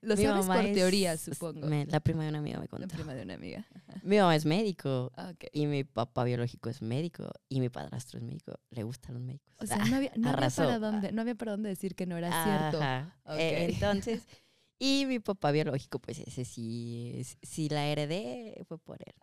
Lo 0.00 0.16
mi 0.16 0.22
sabes 0.24 0.46
mamá 0.46 0.62
por 0.62 0.72
teoría, 0.72 1.16
supongo. 1.16 1.66
me- 1.66 1.86
la 1.86 2.00
prima 2.00 2.22
de 2.22 2.28
una 2.30 2.38
amiga 2.38 2.58
me 2.58 2.64
La 2.64 2.68
contó. 2.68 2.88
prima 2.94 3.14
de 3.14 3.22
una 3.22 3.34
amiga. 3.34 3.66
Mi 4.02 4.18
mamá 4.18 4.36
es 4.36 4.44
médico. 4.44 5.12
Ah, 5.16 5.30
ok. 5.34 5.44
Y 5.52 5.66
mi 5.66 5.84
papá 5.84 6.24
biológico 6.24 6.70
es 6.70 6.80
médico 6.82 7.30
y 7.48 7.60
mi 7.60 7.68
padrastro 7.68 8.18
es 8.18 8.24
médico. 8.24 8.52
Le 8.70 8.82
gustan 8.84 9.14
los 9.14 9.22
médicos. 9.22 9.52
O 9.60 9.66
sea, 9.66 9.78
no 9.84 9.96
había, 9.96 10.12
no 10.16 10.28
había 10.28 10.38
arrasó. 10.38 10.62
para 10.64 10.78
dónde, 10.78 11.12
no 11.12 11.22
había 11.22 11.34
para 11.34 11.52
dónde 11.52 11.68
decir 11.70 11.94
que 11.94 12.06
no 12.06 12.16
era 12.16 12.30
cierto. 12.44 12.78
Ajá. 12.80 13.16
Ok. 13.24 13.36
Eh, 13.38 13.64
entonces, 13.72 14.22
y 14.78 15.04
mi 15.06 15.18
papá 15.18 15.50
biológico, 15.50 15.98
pues 15.98 16.18
ese 16.20 16.44
sí, 16.44 17.20
si 17.42 17.68
la 17.68 17.86
heredé, 17.86 18.62
fue 18.68 18.78
por 18.78 18.98
él. 19.04 19.14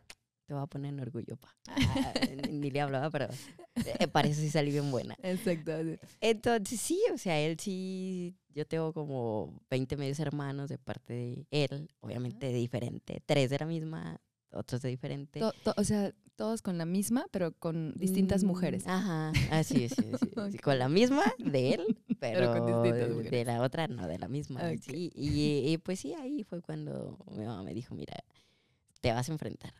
Te 0.46 0.54
voy 0.54 0.64
a 0.64 0.68
poner 0.68 0.94
en 0.94 1.00
orgullo, 1.00 1.38
pa. 1.38 1.56
Ah, 1.68 2.14
ni- 2.36 2.60
ni 2.60 2.72
le 2.72 2.82
hablaba, 2.82 3.10
pero 3.10 3.28
eh, 4.00 4.08
para 4.08 4.28
eso 4.28 4.42
sí 4.42 4.50
salí 4.50 4.72
bien 4.72 4.92
buena. 4.92 5.16
Exacto. 5.24 5.72
Entonces 6.22 6.80
sí, 6.80 7.02
o 7.14 7.18
sea, 7.18 7.40
él 7.40 7.58
sí, 7.60 8.36
yo 8.54 8.66
tengo 8.66 8.94
como 8.94 9.60
20 9.70 9.96
medios 9.98 10.20
hermanos 10.20 10.70
de 10.70 10.78
parte 10.78 11.14
de 11.14 11.48
él, 11.52 11.90
obviamente 12.02 12.52
diferente, 12.54 13.22
tres 13.26 13.50
de 13.50 13.58
la 13.60 13.66
misma, 13.66 14.20
otros 14.52 14.82
de 14.82 14.90
diferente. 14.90 15.40
To- 15.40 15.54
to- 15.64 15.74
o 15.78 15.84
sea, 15.84 16.14
todos 16.36 16.62
con 16.62 16.78
la 16.78 16.86
misma, 16.86 17.26
pero 17.32 17.52
con 17.54 17.94
distintas 17.98 18.44
Mm, 18.44 18.48
mujeres. 18.48 18.88
Ajá, 18.88 19.32
así 19.52 19.84
es, 19.84 19.94
sí, 19.94 20.04
sí, 20.20 20.30
sí, 20.30 20.32
Ok. 20.58 20.62
con 20.62 20.78
la 20.80 20.90
misma 20.90 21.24
de 21.40 21.76
él, 21.76 21.82
pero, 22.20 22.40
Pero 22.40 22.52
con 22.54 22.66
distintas 22.66 23.08
de 23.10 23.14
mujeres. 23.16 23.48
la 23.48 23.62
otra 23.62 23.88
no, 23.88 24.08
de 24.08 24.20
la 24.20 24.28
misma. 24.28 24.62
Ok. 24.72 24.80
sí, 24.82 25.12
y, 25.16 25.64
y 25.72 25.78
pues 25.78 26.00
sí, 26.00 26.14
ahí 26.16 26.44
fue 26.44 26.62
cuando 26.62 27.18
mi 27.32 27.46
mamá 27.46 27.64
me 27.64 27.74
dijo, 27.74 27.96
mira, 27.96 28.16
te 29.02 29.12
vas 29.12 29.30
a 29.30 29.32
enfrentar. 29.34 29.74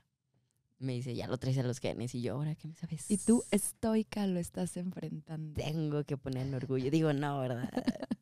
Me 0.84 0.94
dice, 0.94 1.16
ya 1.16 1.28
lo 1.28 1.38
traes 1.38 1.58
a 1.58 1.64
los 1.64 1.80
genes. 1.80 2.14
Y 2.16 2.22
yo, 2.22 2.34
ahora, 2.36 2.56
¿qué 2.56 2.68
me 2.68 2.76
sabes? 2.76 3.10
Y 3.10 3.18
tú, 3.18 3.44
estoica, 3.52 4.28
lo 4.28 4.40
estás 4.40 4.78
enfrentando. 4.78 5.54
tengo 5.54 6.04
que 6.04 6.18
poner 6.18 6.54
orgullo. 6.54 6.92
Digo, 6.92 7.12
no, 7.14 7.40
¿verdad? 7.40 7.70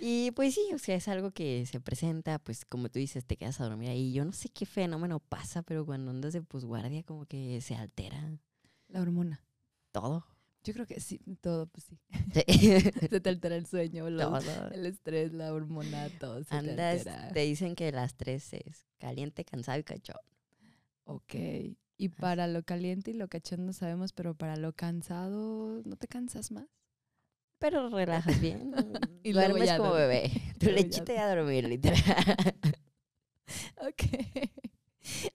y 0.00 0.30
pues 0.32 0.54
sí, 0.54 0.60
o 0.74 0.78
sea, 0.78 0.96
es 0.96 1.08
algo 1.08 1.30
que 1.32 1.64
se 1.66 1.80
presenta, 1.80 2.38
pues 2.38 2.64
como 2.64 2.88
tú 2.88 2.98
dices, 2.98 3.24
te 3.24 3.36
quedas 3.36 3.60
a 3.60 3.64
dormir 3.64 3.90
ahí. 3.90 4.12
Yo 4.12 4.24
no 4.24 4.32
sé 4.32 4.48
qué 4.48 4.66
fenómeno 4.66 5.20
pasa, 5.20 5.62
pero 5.62 5.84
cuando 5.86 6.10
andas 6.10 6.32
de 6.32 6.42
posguardia 6.42 7.02
como 7.04 7.26
que 7.26 7.60
se 7.60 7.74
altera 7.74 8.38
La 8.88 9.00
hormona. 9.02 9.44
todo. 9.92 10.26
Yo 10.64 10.72
creo 10.74 10.86
que 10.86 11.00
sí, 11.00 11.20
todo, 11.40 11.66
pues 11.66 11.86
sí. 11.86 11.98
Sí. 12.32 12.80
Se 13.10 13.20
te 13.20 13.28
altera 13.28 13.56
el 13.56 13.66
sueño, 13.66 14.06
el 14.06 14.86
estrés, 14.86 15.32
la 15.32 15.52
hormona, 15.52 16.08
todo 16.20 16.38
se 16.44 16.50
te 16.50 16.54
Andas, 16.54 16.98
altera. 17.04 17.32
te 17.32 17.40
dicen 17.40 17.74
que 17.74 17.90
las 17.90 18.14
tres 18.14 18.52
es 18.52 18.86
caliente, 18.98 19.44
cansado 19.44 19.80
y 19.80 19.82
cachón. 19.82 20.14
Ok. 21.04 21.34
Y 21.96 22.08
para 22.08 22.46
lo 22.46 22.62
caliente 22.62 23.12
y 23.12 23.14
lo 23.14 23.28
cachondo 23.28 23.72
sabemos, 23.72 24.12
pero 24.12 24.34
para 24.34 24.56
lo 24.56 24.72
cansado, 24.72 25.82
¿no 25.84 25.96
te 25.96 26.08
cansas 26.08 26.50
más? 26.50 26.66
Pero 27.58 27.88
relajas 27.90 28.40
bien. 28.40 28.72
Y 29.24 29.32
luego 29.32 29.50
Duermes 29.50 29.68
ya 29.68 29.78
como 29.78 29.92
bebé. 29.92 30.32
Tu 30.58 30.66
Luego 30.66 30.80
ya 30.80 30.84
lechita 30.84 31.14
y 31.14 31.16
a 31.16 31.32
dormir, 31.32 31.64
literal. 31.68 32.00
Ok. 33.76 34.02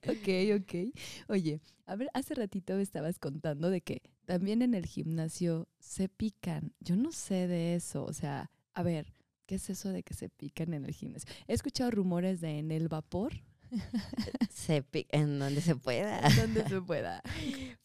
ok, 0.10 0.62
ok. 0.62 0.94
Oye, 1.30 1.62
a 1.86 1.96
ver, 1.96 2.10
hace 2.14 2.36
ratito 2.36 2.76
me 2.76 2.82
estabas 2.82 3.18
contando 3.18 3.70
de 3.70 3.80
que 3.80 4.02
también 4.26 4.62
en 4.62 4.74
el 4.74 4.86
gimnasio 4.86 5.70
se 5.80 6.10
pican. 6.10 6.74
Yo 6.82 6.98
no 6.98 7.14
sé 7.14 7.48
de 7.48 7.76
eso. 7.76 8.04
O 8.04 8.12
sea, 8.12 8.52
a 8.74 8.84
ver, 8.84 9.14
¿qué 9.46 9.56
es 9.56 9.70
eso 9.70 9.90
de 9.94 10.04
que 10.04 10.14
se 10.14 10.28
pican 10.28 10.74
en 10.74 10.84
el 10.84 10.94
gimnasio? 10.94 11.34
He 11.48 11.54
escuchado 11.54 11.92
rumores 11.92 12.42
de 12.42 12.60
en 12.60 12.72
el 12.72 12.90
vapor, 12.90 13.42
se 14.50 14.84
en 15.10 15.40
donde 15.40 15.62
se 15.62 15.76
pueda. 15.76 16.22
donde 16.36 16.68
se 16.68 16.82
pueda. 16.82 17.22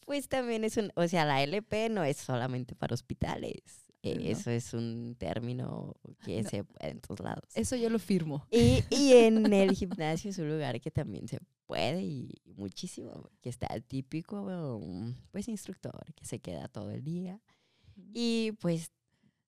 Pues 0.05 0.27
también 0.27 0.65
es 0.65 0.75
un, 0.75 0.91
o 0.95 1.07
sea, 1.07 1.23
la 1.23 1.41
LP 1.43 1.89
no 1.89 2.03
es 2.03 2.17
solamente 2.17 2.75
para 2.75 2.93
hospitales. 2.93 3.61
Eh, 4.01 4.15
No. 4.15 4.29
Eso 4.29 4.51
es 4.51 4.73
un 4.73 5.15
término 5.17 5.95
que 6.25 6.43
No. 6.43 6.49
se 6.49 6.63
puede 6.65 6.91
en 6.91 6.99
todos 6.99 7.21
lados. 7.21 7.45
Eso 7.55 7.77
yo 7.77 7.89
lo 7.89 7.99
firmo. 7.99 8.45
Y, 8.51 8.83
y 8.89 9.13
en 9.13 9.45
el 9.53 9.71
gimnasio 9.75 10.29
es 10.29 10.37
un 10.39 10.49
lugar 10.49 10.81
que 10.81 10.91
también 10.91 11.27
se 11.29 11.39
puede 11.65 12.03
y 12.03 12.35
muchísimo, 12.57 13.29
que 13.41 13.47
está 13.49 13.67
el 13.67 13.83
típico, 13.85 14.41
um, 14.41 15.15
pues, 15.31 15.47
instructor 15.47 16.03
que 16.15 16.25
se 16.25 16.39
queda 16.39 16.67
todo 16.67 16.91
el 16.91 17.01
día. 17.01 17.41
Y 18.13 18.51
pues 18.59 18.91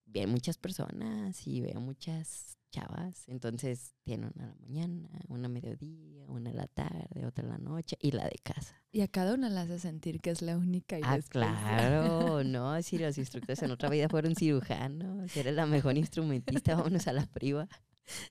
ve 0.05 0.25
muchas 0.27 0.57
personas 0.57 1.45
y 1.45 1.59
veo 1.59 1.81
muchas 1.81 2.57
chavas. 2.75 3.27
Entonces 3.27 3.93
tiene 4.03 4.27
una 4.35 4.45
a 4.45 4.47
la 4.47 4.55
mañana, 4.55 5.09
una 5.27 5.45
a 5.45 5.49
mediodía, 5.49 6.25
una 6.27 6.49
a 6.49 6.53
la 6.53 6.67
tarde, 6.67 7.25
otra 7.25 7.43
a 7.45 7.47
la 7.47 7.57
noche 7.57 7.97
y 8.01 8.11
la 8.11 8.25
de 8.25 8.37
casa. 8.43 8.75
Y 8.91 9.01
a 9.01 9.07
cada 9.07 9.33
una 9.33 9.49
la 9.49 9.61
hace 9.61 9.79
sentir 9.79 10.19
que 10.21 10.29
es 10.31 10.41
la 10.41 10.57
única 10.57 10.97
y 10.97 11.01
Ah, 11.03 11.19
claro, 11.29 12.43
no, 12.43 12.81
si 12.81 12.97
los 12.97 13.17
instructores 13.17 13.61
en 13.63 13.71
otra 13.71 13.89
vida 13.89 14.09
fueron 14.09 14.35
cirujanos, 14.35 15.31
si 15.31 15.39
eres 15.39 15.55
la 15.55 15.65
mejor 15.65 15.97
instrumentista, 15.97 16.75
vámonos 16.75 17.07
a 17.07 17.13
la 17.13 17.25
priva. 17.25 17.67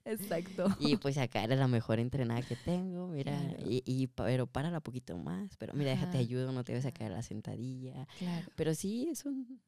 Exacto. 0.05 0.67
Y 0.79 0.97
pues 0.99 1.19
acá 1.19 1.43
eres 1.43 1.59
la 1.59 1.67
mejor 1.69 1.99
entrenada 1.99 2.43
que 2.43 2.55
tengo, 2.57 3.09
mira, 3.09 3.37
Claro. 3.37 3.71
y, 3.71 3.83
y 3.87 4.07
pero 4.07 4.47
párala 4.47 4.81
poquito 4.81 5.19
más, 5.19 5.57
pero 5.57 5.75
mira, 5.75 5.91
déjate 5.91 6.19
ayudo, 6.19 6.53
no 6.53 6.63
te 6.65 6.75
vas 6.75 6.87
a 6.87 6.93
caer 6.93 7.11
la 7.11 7.23
sentadilla. 7.23 8.07
Claro. 8.19 8.47
Pero 8.55 8.75
sí, 8.75 9.09
es 9.11 9.25
un, 9.25 9.61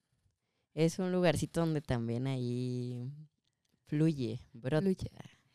es 0.74 0.98
un 0.98 1.10
lugarcito 1.10 1.60
donde 1.60 1.80
también 1.80 2.26
ahí 2.28 3.10
fluye, 3.86 4.40
brota, 4.52 4.82
Fluye. 4.82 5.10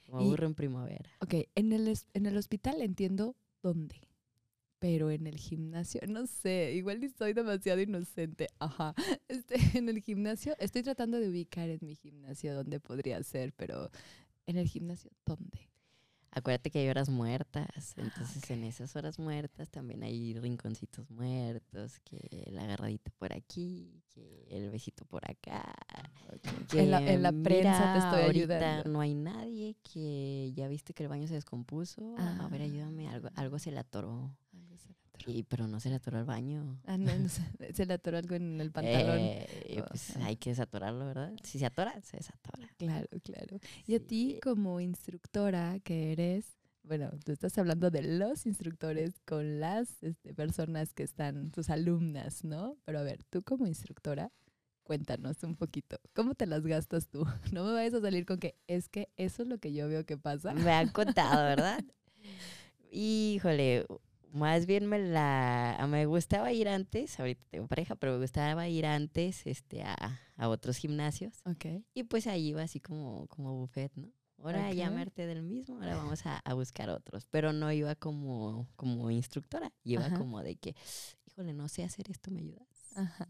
como 0.06 0.26
burro 0.26 0.46
en 0.48 0.56
primavera. 0.56 1.10
Ok, 1.22 1.36
en 1.56 1.74
el, 1.74 1.94
en 2.14 2.26
el 2.26 2.38
hospital 2.38 2.82
entiendo 2.82 3.36
dónde, 3.62 3.96
pero 4.80 5.12
en 5.12 5.28
el 5.28 5.38
gimnasio, 5.38 6.02
no 6.10 6.28
sé, 6.28 6.74
igual 6.74 7.04
y 7.04 7.10
soy 7.10 7.34
demasiado 7.34 7.82
inocente. 7.82 8.48
Ajá, 8.60 8.94
este, 9.28 9.56
en 9.78 9.90
el 9.90 10.02
gimnasio, 10.02 10.56
estoy 10.60 10.84
tratando 10.84 11.20
de 11.20 11.30
ubicar 11.30 11.70
en 11.70 11.80
mi 11.82 11.96
gimnasio 11.96 12.54
dónde 12.56 12.80
podría 12.80 13.22
ser, 13.24 13.54
pero 13.54 13.90
en 14.46 14.58
el 14.58 14.68
gimnasio, 14.68 15.12
¿dónde? 15.26 15.71
Acuérdate 16.34 16.72
que 16.72 16.80
hay 16.80 16.88
horas 16.88 17.10
muertas, 17.10 17.94
entonces 17.98 18.50
en 18.52 18.64
esas 18.64 18.96
horas 18.96 19.20
muertas 19.20 19.70
también 19.70 20.02
hay 20.02 20.34
rinconcitos 20.40 21.10
muertos, 21.10 22.00
que 22.06 22.48
la 22.52 22.64
agarradita 22.64 23.12
por 23.20 23.34
aquí, 23.34 24.02
que 24.14 24.48
el 24.50 24.70
besito 24.70 25.04
por 25.06 25.30
acá. 25.30 25.76
En 26.74 26.90
la, 26.90 27.02
en 27.02 27.22
la 27.22 27.34
prensa 27.34 27.94
te 27.94 28.00
estoy 28.00 28.22
ahorita 28.24 28.56
ayudando. 28.56 28.90
No 28.92 29.02
hay 29.02 29.14
nadie 29.14 29.76
que 29.84 30.54
ya 30.56 30.70
viste 30.70 30.94
que 30.94 31.04
el 31.04 31.10
baño 31.10 31.28
se 31.28 31.34
descompuso. 31.34 32.16
A 32.18 32.48
ver, 32.48 32.62
Ah. 32.62 32.64
ayúdame, 32.66 33.10
algo, 33.10 33.28
algo 33.36 33.60
se 33.60 33.72
le 33.72 33.80
atoró. 33.80 34.34
Se 35.26 35.30
atoró. 35.30 35.38
Y, 35.38 35.44
pero 35.44 35.68
no 35.68 35.80
se 35.80 35.90
le 35.90 35.96
atoró 35.96 36.18
al 36.18 36.26
baño. 36.26 36.80
Ah, 36.86 36.98
no, 36.98 37.14
no 37.16 37.30
sé, 37.30 37.42
se 37.74 37.86
le 37.86 37.94
atoró 37.94 38.18
algo 38.18 38.36
en 38.36 38.60
el 38.60 38.72
pantalón. 38.72 39.20
Eh, 39.20 39.84
pues 39.88 40.16
Ajá. 40.16 40.26
hay 40.26 40.38
que 40.38 40.52
desatorarlo, 40.52 41.06
¿verdad? 41.06 41.34
Si 41.44 41.60
se 41.60 41.66
atora, 41.66 42.00
se 42.02 42.18
desatora. 42.18 42.70
Claro, 42.78 43.08
claro. 43.24 43.60
Y 43.86 43.96
a 43.96 44.00
ti 44.00 44.40
como 44.42 44.80
instructora 44.80 45.80
que 45.80 46.12
eres, 46.12 46.58
bueno, 46.84 47.12
tú 47.24 47.32
estás 47.32 47.58
hablando 47.58 47.92
de 47.92 48.02
los 48.02 48.46
instructores 48.46 49.20
con 49.26 49.60
las 49.60 50.02
este, 50.04 50.34
personas 50.34 50.94
que 50.94 51.04
están, 51.04 51.52
tus 51.52 51.70
alumnas, 51.70 52.44
¿no? 52.44 52.78
Pero 52.86 53.00
a 53.00 53.04
ver, 53.04 53.24
tú 53.24 53.44
como 53.44 53.68
instructora, 53.68 54.32
cuéntanos 54.84 55.44
un 55.44 55.56
poquito, 55.56 56.00
¿cómo 56.14 56.34
te 56.36 56.46
las 56.46 56.64
gastas 56.64 57.08
tú? 57.08 57.26
No 57.54 57.64
me 57.66 57.74
vayas 57.74 57.94
a 57.94 58.02
salir 58.02 58.26
con 58.26 58.40
que 58.40 58.58
es 58.68 58.90
que 58.90 59.10
eso 59.18 59.44
es 59.44 59.50
lo 59.50 59.60
que 59.60 59.74
yo 59.74 59.88
veo 59.88 60.06
que 60.06 60.18
pasa. 60.18 60.54
Me 60.54 60.72
han 60.72 60.90
contado, 60.90 61.44
¿verdad? 61.44 61.84
Híjole, 62.92 63.86
más 64.32 64.66
bien 64.66 64.86
me 64.88 65.00
la 65.00 65.86
me 65.90 66.06
gustaba 66.06 66.52
ir 66.52 66.68
antes, 66.70 67.20
ahorita 67.20 67.44
tengo 67.50 67.68
pareja, 67.68 67.96
pero 67.96 68.14
me 68.14 68.20
gustaba 68.20 68.68
ir 68.68 68.86
antes 68.86 69.46
este 69.46 69.84
a, 69.84 70.20
a 70.38 70.50
otros 70.50 70.78
gimnasios 70.78 71.42
Ok. 71.46 71.66
y 71.94 72.04
pues 72.04 72.28
ahí 72.28 72.48
iba 72.50 72.62
así 72.64 72.80
como 72.80 73.28
como 73.28 73.54
buffet, 73.56 73.92
¿no? 73.96 74.12
Ahora 74.44 74.74
ya 74.74 74.88
Ok. 74.90 74.96
me 74.96 75.02
harté 75.02 75.28
del 75.28 75.44
mismo, 75.44 75.76
ahora 75.76 75.96
vamos 75.98 76.26
a, 76.26 76.38
a 76.38 76.54
buscar 76.56 76.90
otros, 76.90 77.28
pero 77.30 77.54
no 77.54 77.72
iba 77.72 77.94
como 77.96 78.68
como 78.76 79.12
instructora, 79.12 79.72
iba 79.84 80.06
Ajá. 80.08 80.18
como 80.18 80.42
de 80.42 80.56
que, 80.56 80.76
híjole, 81.28 81.54
no 81.54 81.68
sé 81.68 81.84
hacer 81.84 82.10
esto, 82.10 82.32
¿me 82.32 82.40
ayudas? 82.42 82.68
Ajá. 82.96 83.28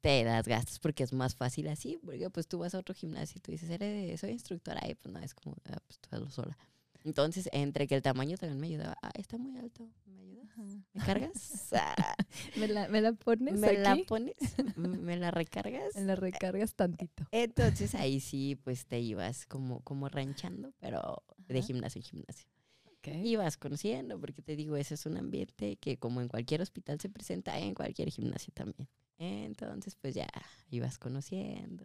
te 0.00 0.24
das 0.24 0.46
gastos 0.48 0.78
porque 0.78 1.02
es 1.04 1.12
más 1.12 1.34
fácil 1.34 1.68
así, 1.68 1.98
porque 2.04 2.30
pues 2.30 2.46
tú 2.48 2.58
vas 2.58 2.74
a 2.74 2.78
otro 2.78 2.94
gimnasio 2.94 3.38
y 3.38 3.40
tú 3.40 3.50
dices, 3.52 3.70
"Eres- 3.70 4.20
soy 4.20 4.30
instructora, 4.30 4.80
y 4.88 4.94
pues 4.94 5.12
no, 5.12 5.18
es 5.20 5.34
como, 5.34 5.56
"Ah, 5.64 5.78
pues 5.86 5.98
tú 5.98 6.08
hazlo 6.12 6.30
sola. 6.30 6.56
Entonces, 7.04 7.48
entre 7.52 7.86
que 7.86 7.94
el 7.94 8.02
tamaño 8.02 8.36
también 8.36 8.60
me 8.60 8.66
ayudaba, 8.68 8.96
ah, 9.02 9.10
está 9.14 9.38
muy 9.38 9.56
alto, 9.56 9.88
¿me 10.06 10.22
ayudas? 10.22 10.78
¿Me 10.92 11.04
cargas? 11.04 11.72
Ah, 11.74 12.14
¿Me 12.56 12.68
la, 12.68 12.88
me 12.88 13.00
la 13.00 13.12
pones 13.12 13.54
¿Me 13.54 13.78
la 13.78 13.96
pones? 14.06 14.36
¿Me 14.76 15.16
la 15.16 15.30
recargas? 15.30 15.94
Me 15.94 16.02
la 16.02 16.14
recargas 16.16 16.74
tantito. 16.74 17.24
Entonces 17.30 17.94
ahí 17.94 18.20
sí, 18.20 18.56
pues 18.62 18.86
te 18.86 19.00
ibas 19.00 19.46
como, 19.46 19.80
como 19.80 20.08
ranchando, 20.08 20.72
pero 20.78 21.22
de 21.38 21.62
gimnasio 21.62 22.00
en 22.00 22.04
gimnasio. 22.04 22.46
Ok. 22.86 23.08
Ibas 23.24 23.56
conociendo, 23.56 24.20
porque 24.20 24.42
te 24.42 24.54
digo, 24.54 24.76
ese 24.76 24.94
es 24.94 25.06
un 25.06 25.16
ambiente 25.16 25.76
que 25.76 25.96
como 25.96 26.20
en 26.20 26.28
cualquier 26.28 26.62
hospital 26.62 27.00
se 27.00 27.08
presenta, 27.08 27.58
en 27.58 27.74
cualquier 27.74 28.10
gimnasio 28.10 28.52
también. 28.54 28.88
Entonces, 29.18 29.96
pues 29.96 30.14
ya 30.14 30.28
ibas 30.70 30.98
conociendo. 30.98 31.84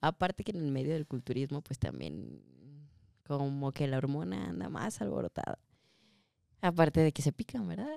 Aparte 0.00 0.44
que 0.44 0.52
en 0.52 0.58
el 0.58 0.70
medio 0.70 0.92
del 0.92 1.06
culturismo, 1.06 1.62
pues 1.62 1.78
también 1.78 2.42
como 3.26 3.72
que 3.72 3.86
la 3.88 3.98
hormona 3.98 4.48
anda 4.50 4.68
más 4.68 5.00
alborotada. 5.00 5.58
Aparte 6.60 7.00
de 7.00 7.12
que 7.12 7.22
se 7.22 7.32
pican, 7.32 7.66
¿verdad? 7.68 7.88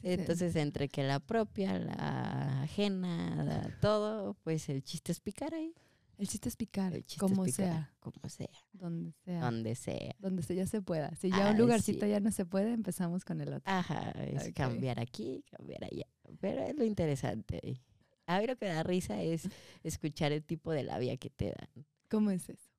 Sí. 0.00 0.08
Entonces, 0.10 0.54
entre 0.56 0.88
que 0.88 1.02
la 1.02 1.20
propia, 1.20 1.78
la 1.78 2.62
ajena, 2.62 3.44
la- 3.44 3.80
todo, 3.80 4.34
pues 4.42 4.68
el 4.68 4.82
chiste 4.82 5.12
es 5.12 5.20
picar 5.20 5.54
ahí. 5.54 5.74
El 6.18 6.28
chiste 6.28 6.48
es 6.48 6.56
picar, 6.56 6.92
El 6.94 7.04
chiste 7.04 7.24
es 7.24 7.30
como 7.32 7.44
picar, 7.44 7.66
sea, 7.66 7.94
Como 8.00 8.28
sea, 8.28 8.48
donde 8.72 9.12
sea. 9.24 9.40
donde 9.40 9.74
sea. 9.74 10.14
donde 10.20 10.42
se 10.42 10.54
ya 10.54 10.66
se 10.66 10.82
pueda. 10.82 11.14
Si 11.16 11.30
ya 11.30 11.48
Ah, 11.48 11.50
un 11.52 11.58
lugarcito 11.58 12.04
sí. 12.06 12.10
ya 12.10 12.20
no 12.20 12.30
se 12.30 12.44
puede, 12.44 12.72
empezamos 12.72 13.24
con 13.24 13.40
el 13.40 13.48
otro. 13.54 13.62
Ajá, 13.64 14.10
es 14.12 14.52
cambiar 14.52 15.00
aquí, 15.00 15.44
cambiar 15.50 15.84
allá. 15.84 16.06
Pero 16.40 16.60
es 16.62 16.76
lo 16.76 16.84
interesante. 16.84 17.80
A 18.26 18.38
mí 18.40 18.46
lo 18.46 18.56
que 18.56 18.66
da 18.66 18.82
risa 18.84 19.20
es 19.20 19.48
escuchar 19.82 20.30
el 20.32 20.44
tipo 20.44 20.70
de 20.70 20.84
labia 20.84 21.16
que 21.16 21.30
te 21.30 21.46
dan. 21.46 21.86
¿Cómo 22.08 22.30
es 22.30 22.48
eso? 22.48 22.70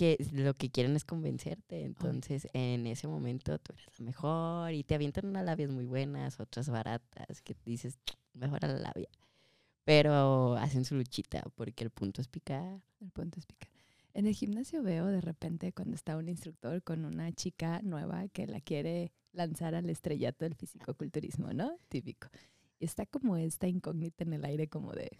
Que 0.00 0.16
lo 0.32 0.54
que 0.54 0.70
quieren 0.70 0.96
es 0.96 1.04
convencerte. 1.04 1.84
Entonces, 1.84 2.48
en 2.54 2.86
ese 2.86 3.06
momento 3.06 3.58
tú 3.58 3.74
eres 3.74 3.84
la 3.98 4.06
mejor 4.06 4.72
y 4.72 4.82
te 4.82 4.94
avientan 4.94 5.26
unas 5.26 5.44
labias 5.44 5.70
muy 5.70 5.84
buenas, 5.84 6.40
otras 6.40 6.70
baratas, 6.70 7.42
que 7.42 7.54
dices, 7.66 7.98
mejor 8.32 8.64
a 8.64 8.68
la 8.68 8.78
labia. 8.78 9.10
Pero 9.84 10.54
hacen 10.56 10.86
su 10.86 10.94
luchita 10.94 11.42
porque 11.54 11.84
el 11.84 11.90
punto 11.90 12.22
es 12.22 12.28
picar. 12.28 12.80
El 13.02 13.10
punto 13.10 13.38
es 13.38 13.44
picar. 13.44 13.68
En 14.14 14.26
el 14.26 14.32
gimnasio 14.34 14.82
veo 14.82 15.04
de 15.04 15.20
repente 15.20 15.74
cuando 15.74 15.96
está 15.96 16.16
un 16.16 16.30
instructor 16.30 16.82
con 16.82 17.04
una 17.04 17.30
chica 17.32 17.82
nueva 17.82 18.26
que 18.28 18.46
la 18.46 18.62
quiere 18.62 19.12
lanzar 19.32 19.74
al 19.74 19.90
estrellato 19.90 20.46
del 20.46 20.54
fisicoculturismo, 20.54 21.52
¿no? 21.52 21.76
Típico. 21.90 22.28
Y 22.78 22.86
está 22.86 23.04
como 23.04 23.36
esta 23.36 23.68
incógnita 23.68 24.24
en 24.24 24.32
el 24.32 24.46
aire 24.46 24.66
como 24.66 24.92
de, 24.92 25.10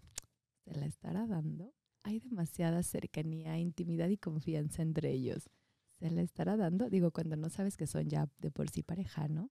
¿se 0.65 0.75
la 0.75 0.87
estará 0.87 1.27
dando? 1.27 1.71
Hay 2.03 2.21
demasiada 2.21 2.83
cercanía, 2.83 3.59
intimidad 3.59 4.09
y 4.09 4.17
confianza 4.17 4.83
entre 4.83 5.11
ellos. 5.11 5.51
¿Se 5.99 6.11
la 6.11 6.23
estará 6.23 6.57
dando? 6.57 6.89
Digo, 6.89 7.11
cuando 7.11 7.37
no 7.37 7.51
sabes 7.51 7.77
que 7.77 7.87
son 7.87 8.09
ya 8.09 8.29
de 8.39 8.51
por 8.51 8.71
sí 8.71 8.83
pareja, 8.83 9.29
¿no? 9.29 9.51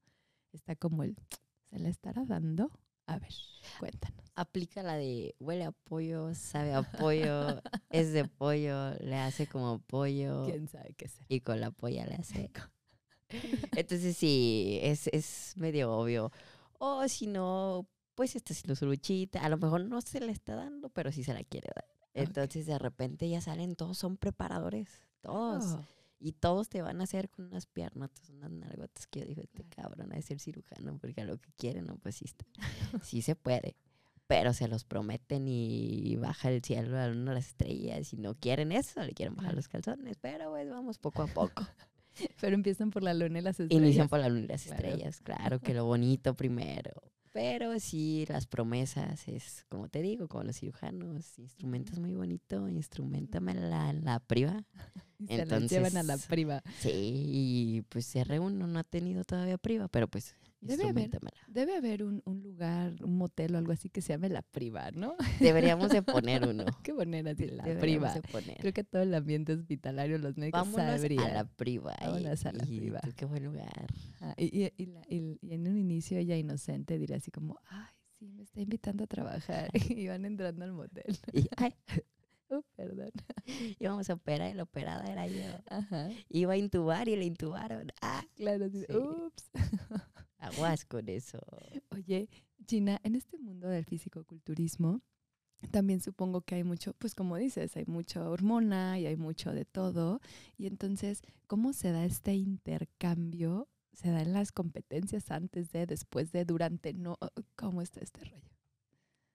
Está 0.52 0.76
como 0.76 1.04
el, 1.04 1.16
¿se 1.70 1.80
la 1.80 1.90
estará 1.90 2.26
dando? 2.26 2.72
A 3.06 3.20
ver, 3.20 3.34
cuéntanos. 3.80 4.32
Aplica 4.36 4.84
la 4.84 4.96
de 4.96 5.36
huele 5.40 5.66
a 5.66 5.72
pollo, 5.72 6.34
sabe 6.36 6.74
a 6.74 6.84
pollo, 6.84 7.62
es 7.90 8.14
de 8.14 8.26
pollo, 8.26 8.94
le 9.00 9.16
hace 9.16 9.48
como 9.48 9.80
pollo. 9.80 10.46
¿Quién 10.46 10.68
sabe 10.68 10.94
qué 10.96 11.08
será? 11.08 11.26
Y 11.30 11.42
con 11.42 11.60
la 11.60 11.72
polla 11.72 12.06
le 12.06 12.16
hace. 12.16 12.52
Entonces 13.76 14.18
sí, 14.18 14.80
es, 14.82 15.08
es 15.08 15.54
medio 15.58 15.92
obvio. 15.92 16.32
O 16.80 17.08
si 17.08 17.28
no, 17.28 17.88
pues 18.16 18.36
está 18.36 18.54
haciendo 18.54 18.76
su 18.76 18.86
luchita. 18.86 19.44
A 19.44 19.50
lo 19.50 19.58
mejor 19.58 19.82
no 19.86 20.02
se 20.02 20.20
le 20.20 20.32
está 20.32 20.56
dando, 20.56 20.90
pero 20.90 21.12
sí 21.12 21.24
se 21.24 21.34
la 21.34 21.44
quiere 21.44 21.70
dar. 21.76 21.86
Entonces 22.24 22.66
de 22.66 22.78
repente 22.80 23.30
ya 23.30 23.42
salen, 23.42 23.76
todos 23.76 23.98
son 23.98 24.18
preparadores, 24.18 24.90
todos. 25.22 25.66
Oh, 25.66 25.86
Y 26.20 26.34
todos 26.34 26.68
te 26.70 26.82
van 26.82 27.00
a 27.00 27.06
hacer 27.06 27.30
con 27.30 27.46
unas 27.46 27.66
piernas, 27.66 28.10
unas 28.30 28.52
nalgotas 28.52 29.08
que 29.08 29.22
yo 29.22 29.26
digo, 29.26 29.42
este 29.42 29.64
cabrón 29.64 30.10
de 30.10 30.22
ser 30.22 30.40
cirujano, 30.40 30.98
porque 30.98 31.22
a 31.22 31.26
lo 31.26 31.38
que 31.38 31.52
quieren, 31.54 31.86
no, 31.86 31.96
pues 31.98 32.16
sí, 32.18 32.26
está. 32.26 32.46
sí 33.04 33.22
se 33.22 33.36
puede. 33.36 33.76
Pero 34.28 34.54
se 34.54 34.68
los 34.68 34.84
prometen 34.84 35.48
y 35.48 36.16
baja 36.18 36.52
el 36.52 36.62
cielo 36.62 36.98
a 36.98 37.08
de 37.08 37.16
las 37.16 37.48
estrellas 37.48 38.14
y 38.14 38.18
no 38.18 38.36
quieren 38.36 38.72
eso, 38.72 39.02
le 39.04 39.14
quieren 39.14 39.36
bajar 39.36 39.56
los 39.56 39.68
calzones. 39.68 40.18
Pero 40.22 40.52
pues 40.52 40.70
vamos 40.70 40.98
poco 41.00 41.24
a 41.24 41.28
poco. 41.28 41.64
Pero 42.42 42.54
empiezan 42.54 42.92
por 42.92 43.02
la 43.02 43.14
luna 43.14 43.40
y 43.40 43.42
las 43.42 43.60
estrellas. 43.60 43.84
Inician 43.86 44.10
por 44.10 44.20
la 44.20 44.28
luna 44.30 44.42
y 44.44 44.48
las 44.50 44.64
Claro. 44.64 44.76
estrellas, 44.88 45.22
claro 45.22 45.60
que 45.60 45.74
lo 45.74 45.86
bonito 45.86 46.36
primero. 46.36 46.92
Pero 47.32 47.80
sí, 47.80 48.26
las 48.28 48.48
promesas 48.48 49.28
es, 49.28 49.66
como 49.70 49.88
te 49.88 50.02
digo, 50.02 50.28
como 50.28 50.44
los 50.44 50.58
cirujanos, 50.58 51.38
instrumentas 51.38 52.00
muy 52.00 52.14
bonito, 52.14 52.68
instrumentame 52.68 53.54
la, 53.54 53.94
la 53.94 54.20
priva. 54.20 54.66
Se 55.28 55.46
las 55.46 55.70
llevan 55.70 55.98
a 55.98 56.04
la 56.04 56.14
Entonces, 56.14 56.28
priva. 56.28 56.64
Sí, 56.80 56.90
y 56.94 57.82
pues 57.90 58.16
R1 58.16 58.52
no 58.52 58.80
ha 58.80 58.84
tenido 58.84 59.24
todavía 59.26 59.58
priva, 59.58 59.88
pero 59.90 60.08
pues 60.08 60.34
Debe 60.62 60.90
haber. 60.90 61.10
Debe 61.48 61.76
haber 61.78 62.04
un, 62.04 62.22
un 62.26 62.44
lugar, 62.44 62.94
un 63.04 63.18
motel 63.18 63.56
o 63.56 63.58
algo 63.58 63.72
así 63.72 63.90
que 63.90 64.02
se 64.02 64.14
llame 64.14 64.28
La 64.30 64.42
Priva, 64.42 64.92
¿no? 64.92 65.16
Deberíamos 65.40 65.90
de 65.90 66.02
poner 66.02 66.48
uno. 66.48 66.66
Qué 66.84 66.94
poner 66.94 67.28
así, 67.30 67.48
La 67.48 67.64
Priva. 67.80 68.14
Creo 68.60 68.74
que 68.74 68.84
todo 68.84 69.02
el 69.02 69.14
ambiente 69.14 69.54
hospitalario, 69.54 70.18
los 70.18 70.38
médicos 70.38 70.60
Vámonos 70.72 71.00
sabrían. 71.00 71.24
a 71.24 71.34
la 71.34 71.44
priva. 71.46 71.96
y- 72.02 72.06
Vámonos 72.06 72.46
a 72.46 72.52
la 72.52 72.64
y 72.66 72.78
priva. 72.80 73.00
tú, 73.00 73.12
qué 73.16 73.26
buen 73.26 73.44
lugar. 73.46 73.88
Ajá, 74.20 74.34
y, 74.38 74.66
y- 74.66 74.74
y 74.78 74.86
la- 74.88 75.02
en 75.10 75.68
un 75.68 75.78
inicio 75.78 76.18
ella 76.18 76.36
inocente 76.36 76.98
diría 77.00 77.18
así 77.18 77.32
como, 77.32 77.58
ay, 77.70 77.94
sí, 78.20 78.28
me 78.28 78.44
está 78.44 78.60
invitando 78.60 79.06
a 79.06 79.08
trabajar. 79.08 79.70
y 79.98 80.08
van 80.08 80.26
entrando 80.26 80.66
al 80.66 80.74
motel. 80.74 81.18
Y, 81.34 81.48
ay, 81.58 81.74
Oh, 82.52 82.64
perdón. 82.76 83.12
íbamos 83.78 84.10
a 84.10 84.16
operar 84.16 84.50
y 84.50 84.56
la 84.56 84.64
operada 84.64 85.06
era 85.06 85.28
yo. 85.28 85.44
Ajá, 85.70 86.10
Iba 86.30 86.54
a 86.54 86.58
intubar 86.58 87.08
y 87.08 87.16
le 87.16 87.24
intubaron. 87.26 87.92
Ah, 88.02 88.26
claro. 88.36 88.68
Sí. 88.72 88.86
Ups. 88.92 89.52
Aguas 90.40 90.86
con 90.86 91.10
eso. 91.10 91.40
Oye, 91.92 92.30
Gina, 92.68 93.00
en 93.04 93.16
este 93.16 93.38
mundo 93.38 93.68
del 93.68 93.86
fisicoculturismo, 93.86 95.02
también 95.72 96.00
supongo 96.00 96.42
que 96.42 96.56
hay 96.56 96.64
mucho, 96.64 96.94
pues 96.94 97.16
como 97.16 97.36
dices, 97.38 97.76
hay 97.76 97.86
mucha 97.86 98.28
hormona 98.28 98.98
y 99.00 99.06
hay 99.06 99.18
mucho 99.18 99.52
de 99.52 99.66
todo. 99.66 100.22
Y 100.58 100.68
entonces, 100.68 101.22
¿cómo 101.48 101.74
se 101.74 101.92
da 101.92 102.06
este 102.06 102.34
intercambio? 102.34 103.68
¿Se 103.94 104.10
da 104.10 104.22
en 104.22 104.34
las 104.34 104.52
competencias 104.52 105.32
antes 105.32 105.72
de, 105.72 105.86
después 105.86 106.32
de, 106.32 106.46
durante? 106.46 106.94
No, 106.94 107.18
¿Cómo 107.56 107.82
está 107.82 108.00
este 108.00 108.24
rollo? 108.24 108.59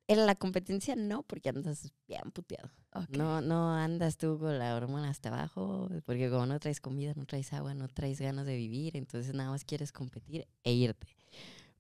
En 0.06 0.26
la 0.26 0.34
competencia 0.34 0.96
no, 0.96 1.22
porque 1.22 1.48
andas 1.48 1.90
bien 2.06 2.30
puteado. 2.32 2.70
No, 3.08 3.40
no 3.40 3.74
andas 3.74 4.16
tú 4.18 4.38
con 4.38 4.58
la 4.58 4.76
hormona 4.76 5.08
hasta 5.08 5.30
abajo, 5.30 5.88
porque 6.04 6.28
como 6.30 6.46
no 6.46 6.60
traes 6.60 6.80
comida, 6.80 7.12
no 7.16 7.24
traes 7.24 7.52
agua, 7.52 7.74
no 7.74 7.88
traes 7.88 8.20
ganas 8.20 8.46
de 8.46 8.56
vivir, 8.56 8.96
entonces 8.96 9.34
nada 9.34 9.50
más 9.50 9.64
quieres 9.64 9.92
competir 9.92 10.46
e 10.62 10.72
irte. 10.72 11.16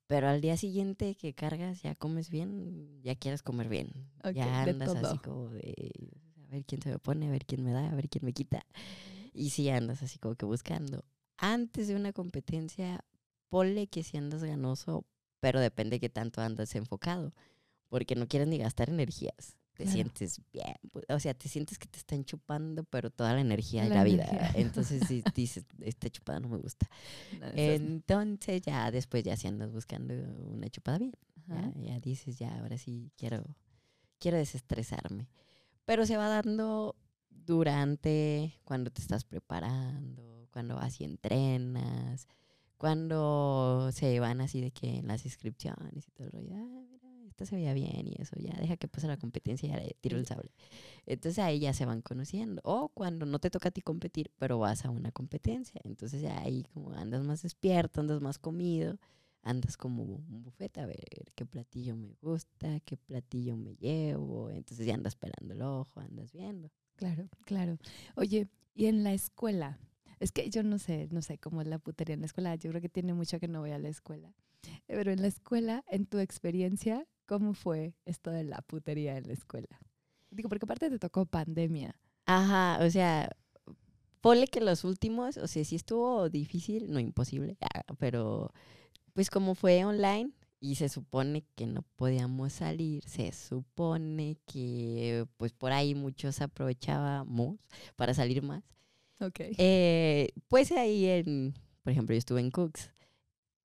Pero 0.06 0.28
al 0.28 0.40
día 0.40 0.56
siguiente 0.56 1.14
que 1.14 1.34
cargas, 1.34 1.82
ya 1.82 1.94
comes 1.94 2.30
bien, 2.30 3.00
ya 3.02 3.14
quieres 3.14 3.42
comer 3.42 3.68
bien. 3.68 3.88
Ok, 4.22 4.32
ya 4.34 4.64
de 4.64 4.70
andas 4.72 4.94
así 4.94 5.18
como 5.18 5.50
de 5.50 5.92
a 6.44 6.50
ver 6.50 6.64
quién 6.64 6.82
se 6.82 6.90
me 6.90 6.98
pone, 6.98 7.26
a 7.26 7.30
ver 7.30 7.46
quién 7.46 7.62
me 7.62 7.72
da, 7.72 7.90
a 7.90 7.94
ver 7.94 8.08
quién 8.08 8.24
me 8.24 8.32
quita. 8.32 8.66
Y 9.32 9.50
sí 9.50 9.68
andas 9.70 10.02
así 10.02 10.18
como 10.18 10.34
que 10.34 10.46
buscando. 10.46 11.04
Antes 11.36 11.88
de 11.88 11.96
una 11.96 12.12
competencia, 12.12 13.04
ponle 13.48 13.86
que 13.86 14.02
si 14.02 14.16
andas 14.16 14.44
ganoso, 14.44 15.04
pero 15.40 15.60
depende 15.60 16.00
que 16.00 16.08
tanto 16.08 16.40
andas 16.40 16.74
enfocado, 16.74 17.34
porque 17.94 18.16
no 18.16 18.26
quieres 18.26 18.48
ni 18.48 18.58
gastar 18.58 18.90
energías. 18.90 19.56
Te 19.74 19.84
Claro. 19.84 19.92
sientes 19.92 20.40
bien, 20.52 20.74
o 21.08 21.20
sea, 21.20 21.32
te 21.34 21.48
sientes 21.48 21.78
que 21.78 21.86
te 21.86 21.98
están 21.98 22.24
chupando, 22.24 22.82
pero 22.82 23.10
toda 23.10 23.34
la 23.34 23.40
energía 23.40 23.84
de 23.84 23.88
La 23.90 24.02
vida. 24.02 24.24
Entonces 24.56 25.06
si 25.06 25.22
dices, 25.32 25.64
esta 25.80 26.10
chupada 26.10 26.40
no 26.40 26.48
me 26.48 26.58
gusta. 26.58 26.88
No, 27.40 27.46
Entonces 27.54 28.62
ya 28.62 28.90
después 28.90 29.22
ya 29.22 29.36
si 29.36 29.46
andas 29.46 29.70
buscando 29.70 30.12
una 30.48 30.68
chupada 30.68 30.98
bien. 30.98 31.12
ya 31.76 32.00
dices, 32.00 32.36
ya, 32.36 32.58
ahora 32.58 32.78
sí 32.78 33.12
quiero, 33.16 33.44
quiero 34.18 34.38
desestresarme. 34.38 35.28
Pero 35.84 36.04
se 36.04 36.16
va 36.16 36.26
dando 36.28 36.96
durante, 37.30 38.58
cuando 38.64 38.90
te 38.90 39.02
estás 39.02 39.22
preparando, 39.24 40.48
cuando 40.52 40.74
vas 40.74 41.00
y 41.00 41.04
entrenas, 41.04 42.26
cuando 42.76 43.90
se 43.92 44.18
van 44.18 44.40
así 44.40 44.60
de 44.60 44.72
que 44.72 44.98
en 44.98 45.06
las 45.06 45.24
inscripciones 45.24 46.08
y 46.08 46.10
todo 46.10 46.26
el 46.26 46.32
rollo, 46.32 46.93
se 47.44 47.56
veía 47.56 47.74
bien 47.74 48.06
y 48.06 48.16
eso, 48.20 48.36
ya 48.38 48.54
deja 48.60 48.76
que 48.76 48.88
pase 48.88 49.06
la 49.06 49.16
competencia 49.16 49.66
y 49.66 49.70
ya 49.70 49.78
le 49.78 49.96
tiro 50.00 50.18
el 50.18 50.26
sable. 50.26 50.50
Entonces 51.06 51.38
ahí 51.38 51.58
ya 51.58 51.72
se 51.74 51.84
van 51.84 52.02
conociendo. 52.02 52.60
O 52.64 52.88
cuando 52.88 53.26
no 53.26 53.38
te 53.38 53.50
toca 53.50 53.68
a 53.68 53.72
ti 53.72 53.82
competir, 53.82 54.30
pero 54.38 54.58
vas 54.58 54.84
a 54.84 54.90
una 54.90 55.12
competencia. 55.12 55.80
Entonces 55.84 56.22
ya 56.22 56.40
ahí 56.40 56.64
como 56.72 56.90
andas 56.92 57.24
más 57.24 57.42
despierto, 57.42 58.00
andas 58.00 58.20
más 58.20 58.38
comido 58.38 58.98
andas 59.44 59.76
como 59.76 60.02
un 60.02 60.42
bufete 60.42 60.80
a 60.80 60.86
ver 60.86 61.04
qué 61.34 61.46
platillo 61.46 61.96
me 61.96 62.14
gusta, 62.20 62.80
qué 62.80 62.96
platillo 62.96 63.56
me 63.56 63.76
llevo, 63.76 64.50
entonces 64.50 64.86
ya 64.86 64.94
andas 64.94 65.16
pelando 65.16 65.54
el 65.54 65.62
ojo, 65.62 66.00
andas 66.00 66.32
viendo. 66.32 66.70
Claro, 66.96 67.28
claro. 67.44 67.78
Oye, 68.16 68.48
y 68.74 68.86
en 68.86 69.04
la 69.04 69.12
escuela, 69.12 69.78
es 70.18 70.32
que 70.32 70.48
yo 70.48 70.62
no 70.62 70.78
sé, 70.78 71.08
no 71.10 71.22
sé 71.22 71.38
cómo 71.38 71.60
es 71.60 71.68
la 71.68 71.78
putería 71.78 72.14
en 72.14 72.20
la 72.20 72.26
escuela, 72.26 72.54
yo 72.56 72.70
creo 72.70 72.80
que 72.80 72.88
tiene 72.88 73.12
mucho 73.12 73.38
que 73.38 73.48
no 73.48 73.60
voy 73.60 73.72
a 73.72 73.78
la 73.78 73.88
escuela. 73.88 74.32
Pero 74.86 75.12
en 75.12 75.20
la 75.20 75.28
escuela, 75.28 75.84
en 75.88 76.06
tu 76.06 76.18
experiencia, 76.18 77.06
¿cómo 77.26 77.54
fue 77.54 77.94
esto 78.04 78.30
de 78.30 78.44
la 78.44 78.62
putería 78.62 79.16
en 79.16 79.26
la 79.26 79.32
escuela? 79.32 79.80
Digo, 80.30 80.48
porque 80.48 80.64
aparte 80.64 80.90
te 80.90 80.98
tocó 80.98 81.26
pandemia. 81.26 81.94
Ajá, 82.26 82.84
o 82.84 82.90
sea, 82.90 83.30
ponle 84.20 84.46
que 84.46 84.60
los 84.60 84.84
últimos, 84.84 85.36
o 85.36 85.46
sea, 85.46 85.64
sí 85.64 85.76
estuvo 85.76 86.28
difícil, 86.30 86.90
no 86.90 86.98
imposible, 86.98 87.56
ah, 87.60 87.82
pero 87.98 88.50
pues 89.12 89.30
como 89.30 89.54
fue 89.54 89.84
online 89.84 90.32
y 90.60 90.76
se 90.76 90.88
supone 90.88 91.44
que 91.54 91.66
no 91.66 91.82
podíamos 91.96 92.54
salir, 92.54 93.04
se 93.04 93.32
supone 93.32 94.38
que 94.46 95.26
pues 95.36 95.52
por 95.52 95.72
ahí 95.72 95.94
muchos 95.94 96.40
aprovechábamos 96.40 97.58
para 97.96 98.14
salir 98.14 98.42
más. 98.42 98.64
Ok. 99.20 99.40
Eh, 99.58 100.30
pues 100.48 100.72
ahí, 100.72 101.06
en, 101.06 101.54
por 101.82 101.92
ejemplo, 101.92 102.14
yo 102.14 102.18
estuve 102.18 102.40
en 102.40 102.50
Cooks. 102.50 102.92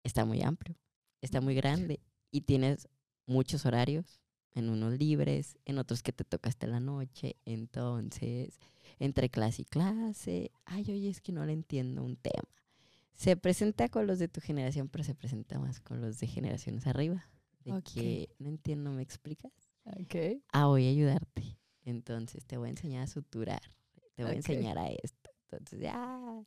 Está 0.03 0.25
muy 0.25 0.41
amplio, 0.41 0.75
está 1.21 1.41
muy 1.41 1.55
grande 1.55 2.01
y 2.31 2.41
tienes 2.41 2.87
muchos 3.29 3.65
horarios, 3.65 4.19
en 4.53 4.69
unos 4.69 4.97
libres, 4.97 5.57
en 5.65 5.77
otros 5.77 6.03
que 6.03 6.11
te 6.11 6.23
toca 6.23 6.49
hasta 6.49 6.67
la 6.67 6.79
noche. 6.79 7.37
Entonces, 7.45 8.59
entre 8.99 9.29
clase 9.29 9.61
y 9.61 9.65
clase, 9.65 10.51
ay, 10.65 10.83
oye, 10.89 11.09
es 11.09 11.21
que 11.21 11.31
no 11.31 11.45
le 11.45 11.53
entiendo 11.53 12.03
un 12.03 12.17
tema. 12.17 12.49
Se 13.13 13.35
presenta 13.37 13.89
con 13.89 14.07
los 14.07 14.19
de 14.19 14.27
tu 14.27 14.41
generación, 14.41 14.89
pero 14.89 15.03
se 15.03 15.13
presenta 15.13 15.59
más 15.59 15.79
con 15.79 16.01
los 16.01 16.19
de 16.19 16.27
generaciones 16.27 16.87
arriba. 16.87 17.29
De 17.63 17.81
que 17.83 18.29
no 18.39 18.49
entiendo, 18.49 18.91
¿me 18.91 19.03
explicas? 19.03 19.51
Ok. 19.85 20.41
ah, 20.51 20.67
voy 20.67 20.87
a 20.87 20.89
ayudarte. 20.89 21.57
Entonces 21.83 22.45
te 22.45 22.57
voy 22.57 22.67
a 22.67 22.71
enseñar 22.71 23.03
a 23.03 23.07
suturar, 23.07 23.61
te 24.15 24.23
voy 24.23 24.33
a 24.33 24.35
enseñar 24.35 24.77
a 24.77 24.87
esto. 24.87 25.29
Entonces 25.43 25.79
ya 25.81 26.45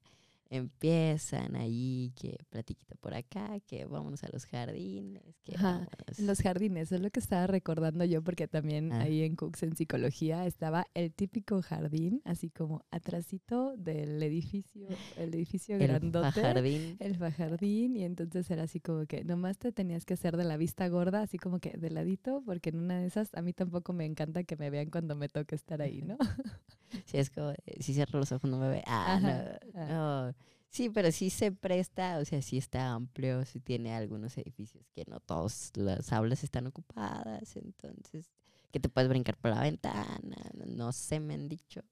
empiezan 0.52 1.56
ahí, 1.56 2.12
que 2.14 2.38
platiquita 2.50 2.94
por 2.96 3.14
acá, 3.14 3.58
que 3.66 3.84
vámonos 3.86 4.22
a 4.24 4.28
los 4.32 4.44
jardines, 4.46 5.22
que 5.44 5.54
Ajá, 5.56 5.72
vámonos- 5.78 6.18
En 6.18 6.26
los 6.26 6.40
jardines, 6.40 6.92
es 6.92 7.00
lo 7.00 7.10
que 7.10 7.20
estaba 7.20 7.46
recordando 7.46 8.04
yo, 8.04 8.22
porque 8.22 8.48
también 8.48 8.92
Ah. 8.92 9.00
ahí 9.02 9.22
en 9.22 9.34
Cooks 9.36 9.62
en 9.62 9.76
psicología 9.76 10.46
estaba 10.46 10.86
el 10.94 11.12
típico 11.12 11.62
jardín, 11.62 12.20
así 12.24 12.50
como 12.50 12.84
atrasito 12.90 13.76
del 13.76 14.22
edificio, 14.22 14.86
el 15.16 15.34
edificio 15.34 15.76
el 15.76 15.82
grandote. 15.88 16.40
jardín. 16.40 16.96
El 17.00 17.16
fajardín, 17.16 17.96
y 17.96 18.04
entonces 18.04 18.50
era 18.50 18.64
así 18.64 18.80
como 18.80 19.06
que 19.06 19.24
nomás 19.24 19.58
te 19.58 19.72
tenías 19.72 20.04
que 20.04 20.14
hacer 20.14 20.36
de 20.36 20.44
la 20.44 20.56
vista 20.56 20.86
gorda, 20.88 21.22
así 21.22 21.38
como 21.38 21.58
que 21.60 21.70
de 21.78 21.90
ladito, 21.90 22.42
porque 22.44 22.70
en 22.70 22.78
una 22.78 23.00
de 23.00 23.06
esas 23.06 23.30
a 23.34 23.42
mí 23.42 23.52
tampoco 23.52 23.92
me 23.92 24.04
encanta 24.04 24.44
que 24.44 24.56
me 24.56 24.70
vean 24.70 24.90
cuando 24.90 25.16
me 25.16 25.28
toque 25.28 25.54
estar 25.54 25.80
ahí, 25.82 26.02
¿no? 26.02 26.18
Sí, 27.06 27.16
es 27.16 27.30
como, 27.30 27.50
eh, 27.52 27.56
si 27.80 27.94
cierro 27.94 28.18
los 28.18 28.30
ojos 28.32 28.50
no 28.50 28.58
me 28.58 28.68
ve. 28.68 28.82
Ah, 28.86 29.14
Ajá, 29.14 29.58
no, 29.74 29.80
ah. 29.80 30.32
no. 30.34 30.41
Sí, 30.72 30.88
pero 30.88 31.12
sí 31.12 31.28
se 31.28 31.52
presta, 31.52 32.18
o 32.18 32.24
sea, 32.24 32.40
sí 32.40 32.56
está 32.56 32.92
amplio, 32.92 33.44
sí 33.44 33.60
tiene 33.60 33.94
algunos 33.94 34.38
edificios 34.38 34.88
que 34.94 35.04
no 35.06 35.20
todas 35.20 35.70
las 35.74 36.10
aulas 36.14 36.42
están 36.44 36.66
ocupadas, 36.66 37.56
entonces 37.56 38.32
que 38.70 38.80
te 38.80 38.88
puedes 38.88 39.10
brincar 39.10 39.36
por 39.36 39.50
la 39.50 39.60
ventana, 39.60 40.38
no 40.54 40.90
sé, 40.92 41.20
me 41.20 41.34
han 41.34 41.50
dicho. 41.50 41.82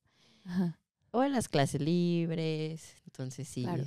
Ajá. 0.46 0.80
O 1.10 1.22
en 1.22 1.32
las 1.32 1.48
clases 1.48 1.82
libres, 1.82 2.94
entonces 3.04 3.46
sí, 3.46 3.64
Claro. 3.64 3.84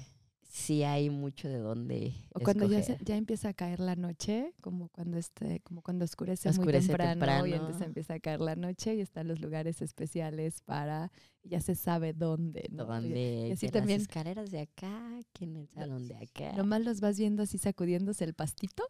Sí 0.56 0.84
hay 0.84 1.10
mucho 1.10 1.50
de 1.50 1.58
dónde 1.58 2.13
O 2.36 2.39
cuando 2.39 2.68
ya, 2.68 2.84
se- 2.84 2.98
ya 3.04 3.18
empieza 3.18 3.50
a 3.50 3.54
caer 3.56 3.80
la 3.80 3.96
noche, 3.96 4.54
como 4.62 4.89
cuando 4.89 5.18
este, 5.18 5.62
como 5.62 5.82
cuando 5.82 6.06
oscurece, 6.06 6.48
Oscurece 6.50 6.89
muy 6.89 6.98
temprano, 6.98 7.48
y 7.48 7.50
temprano. 7.50 7.56
entonces 7.56 7.88
empieza 7.88 8.13
a 8.13 8.20
caer 8.20 8.39
la 8.39 8.56
noche 8.56 8.94
y 8.94 9.02
están 9.02 9.28
los 9.28 9.42
lugares 9.42 9.82
especiales 9.82 10.62
para, 10.62 11.12
ya 11.44 11.60
se 11.60 11.74
sabe 11.74 12.13
dónde, 12.13 12.68
¿no? 12.72 12.84
Y- 12.84 12.88
Donde 12.88 13.50
así 13.52 13.66
que 13.66 13.72
también- 13.72 13.98
las 14.00 14.08
escaleras 14.08 14.52
de 14.52 14.60
acá, 14.60 15.20
que 15.34 15.46
en 15.46 15.56
el 15.58 15.68
salón 15.70 16.08
de 16.08 16.18
acá, 16.18 16.54
Nomás 16.56 16.84
los 16.84 17.02
vas 17.02 17.18
viendo 17.18 17.42
así 17.42 17.58
sacudiéndose 17.58 18.24
el 18.24 18.36
pastito. 18.36 18.84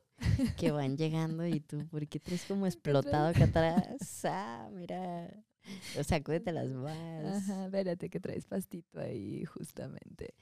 que 0.58 0.72
van 0.72 0.98
llegando 0.98 1.48
y 1.48 1.62
tú, 1.62 1.88
¿por 1.88 2.06
qué 2.10 2.20
traes 2.20 2.44
como 2.44 2.66
explotado 3.22 3.28
acá 3.30 3.46
atrás? 3.46 4.26
Ah, 4.26 4.70
mira, 4.74 5.34
o 6.00 6.04
sacúdete 6.04 6.52
las 6.52 6.70
más. 6.70 7.26
Ajá, 7.44 7.66
espérate 7.66 8.10
que 8.10 8.20
traes 8.20 8.46
pastito 8.46 9.00
ahí, 9.00 9.46
justamente. 9.46 10.34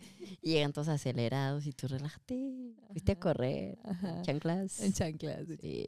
Y 0.42 0.52
llegan 0.54 0.74
todos 0.74 0.88
acelerados 0.90 1.66
y 1.66 1.74
tú 1.74 1.88
relájate, 1.88 2.74
fuiste 2.92 3.12
a 3.14 3.20
correr, 3.20 3.78
Ajá. 3.84 4.22
chanclas. 4.24 4.80
En 4.82 4.94
chanclas. 4.94 5.48
sí. 5.48 5.58
Sí. 5.62 5.88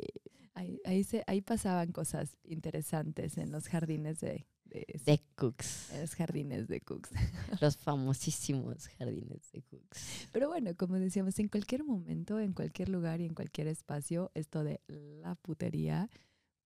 Ahí, 0.55 0.79
ahí, 0.85 1.03
se, 1.03 1.23
ahí 1.25 1.41
pasaban 1.41 1.91
cosas 1.91 2.37
interesantes 2.43 3.39
en 3.39 3.51
los 3.51 3.67
jardines 3.67 4.19
de, 4.19 4.45
de, 4.65 4.85
De 5.03 5.19
Cooks, 5.35 5.91
en 5.93 6.01
los 6.01 6.13
jardines 6.13 6.67
de 6.67 6.79
Cooks. 6.79 7.09
los 7.61 7.75
famosísimos 7.77 8.87
jardines 8.99 9.51
de 9.51 9.63
Cooks. 9.63 10.27
Pero 10.31 10.49
bueno, 10.49 10.75
como 10.75 10.99
decíamos, 10.99 11.39
en 11.39 11.47
cualquier 11.47 11.83
momento, 11.83 12.39
en 12.39 12.53
cualquier 12.53 12.89
lugar 12.89 13.19
y 13.19 13.25
en 13.25 13.33
cualquier 13.33 13.65
espacio, 13.65 14.29
esto 14.35 14.63
de 14.63 14.79
la 14.87 15.33
putería, 15.33 16.07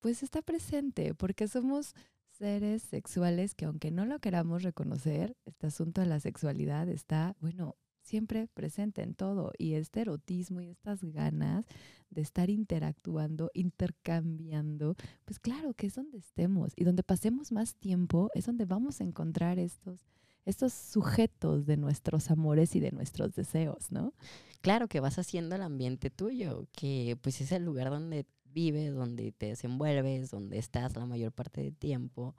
pues 0.01 0.21
está 0.21 0.41
presente, 0.41 1.13
porque 1.13 1.47
somos 1.47 1.93
seres 2.38 2.84
sexuales 2.84 3.56
que 3.56 3.65
aunque 3.65 3.91
no 3.91 4.06
lo 4.06 4.19
queramos 4.19 4.63
reconocer, 4.63 5.36
este 5.45 5.67
asunto 5.67 6.02
de 6.02 6.08
la 6.08 6.19
sexualidad 6.19 6.88
está, 6.89 7.36
bueno, 7.39 7.76
siempre 8.08 8.47
presente 8.54 9.02
en 9.04 9.13
todo. 9.13 9.52
Y 9.58 9.73
este 9.73 10.02
erotismo 10.02 10.62
y 10.62 10.69
estas 10.69 11.04
ganas 11.04 11.65
de 12.10 12.21
estar 12.21 12.50
interactuando, 12.50 13.52
intercambiando, 13.54 14.95
pues 15.26 15.39
claro 15.39 15.73
que 15.73 15.88
es 15.88 15.95
donde 15.95 16.17
estemos 16.17 16.71
y 16.76 16.86
donde 16.86 17.04
pasemos 17.04 17.52
más 17.52 17.76
tiempo, 17.76 18.30
es 18.34 18.45
donde 18.45 18.65
vamos 18.65 19.02
a 19.02 19.04
encontrar 19.04 19.60
estos 19.60 20.06
estos 20.47 20.73
sujetos 20.73 21.65
de 21.65 21.77
nuestros 21.77 22.31
amores 22.31 22.75
y 22.75 22.79
de 22.79 22.91
nuestros 22.91 23.36
deseos, 23.36 23.91
¿no? 23.91 24.13
Claro 24.62 24.88
que 24.88 25.01
vas 25.01 25.19
haciendo 25.19 25.55
el 25.55 25.62
ambiente 25.62 26.10
tuyo, 26.10 26.67
que 26.71 27.17
pues 27.21 27.41
es 27.41 27.51
el 27.51 27.63
lugar 27.63 27.89
donde 27.89 28.25
vives, 28.45 28.93
donde 28.93 29.31
te 29.33 29.47
desenvuelves, 29.47 30.31
donde 30.31 30.57
estás 30.57 30.95
la 30.95 31.05
mayor 31.05 31.33
parte 31.33 31.62
del 31.62 31.75
tiempo. 31.75 32.36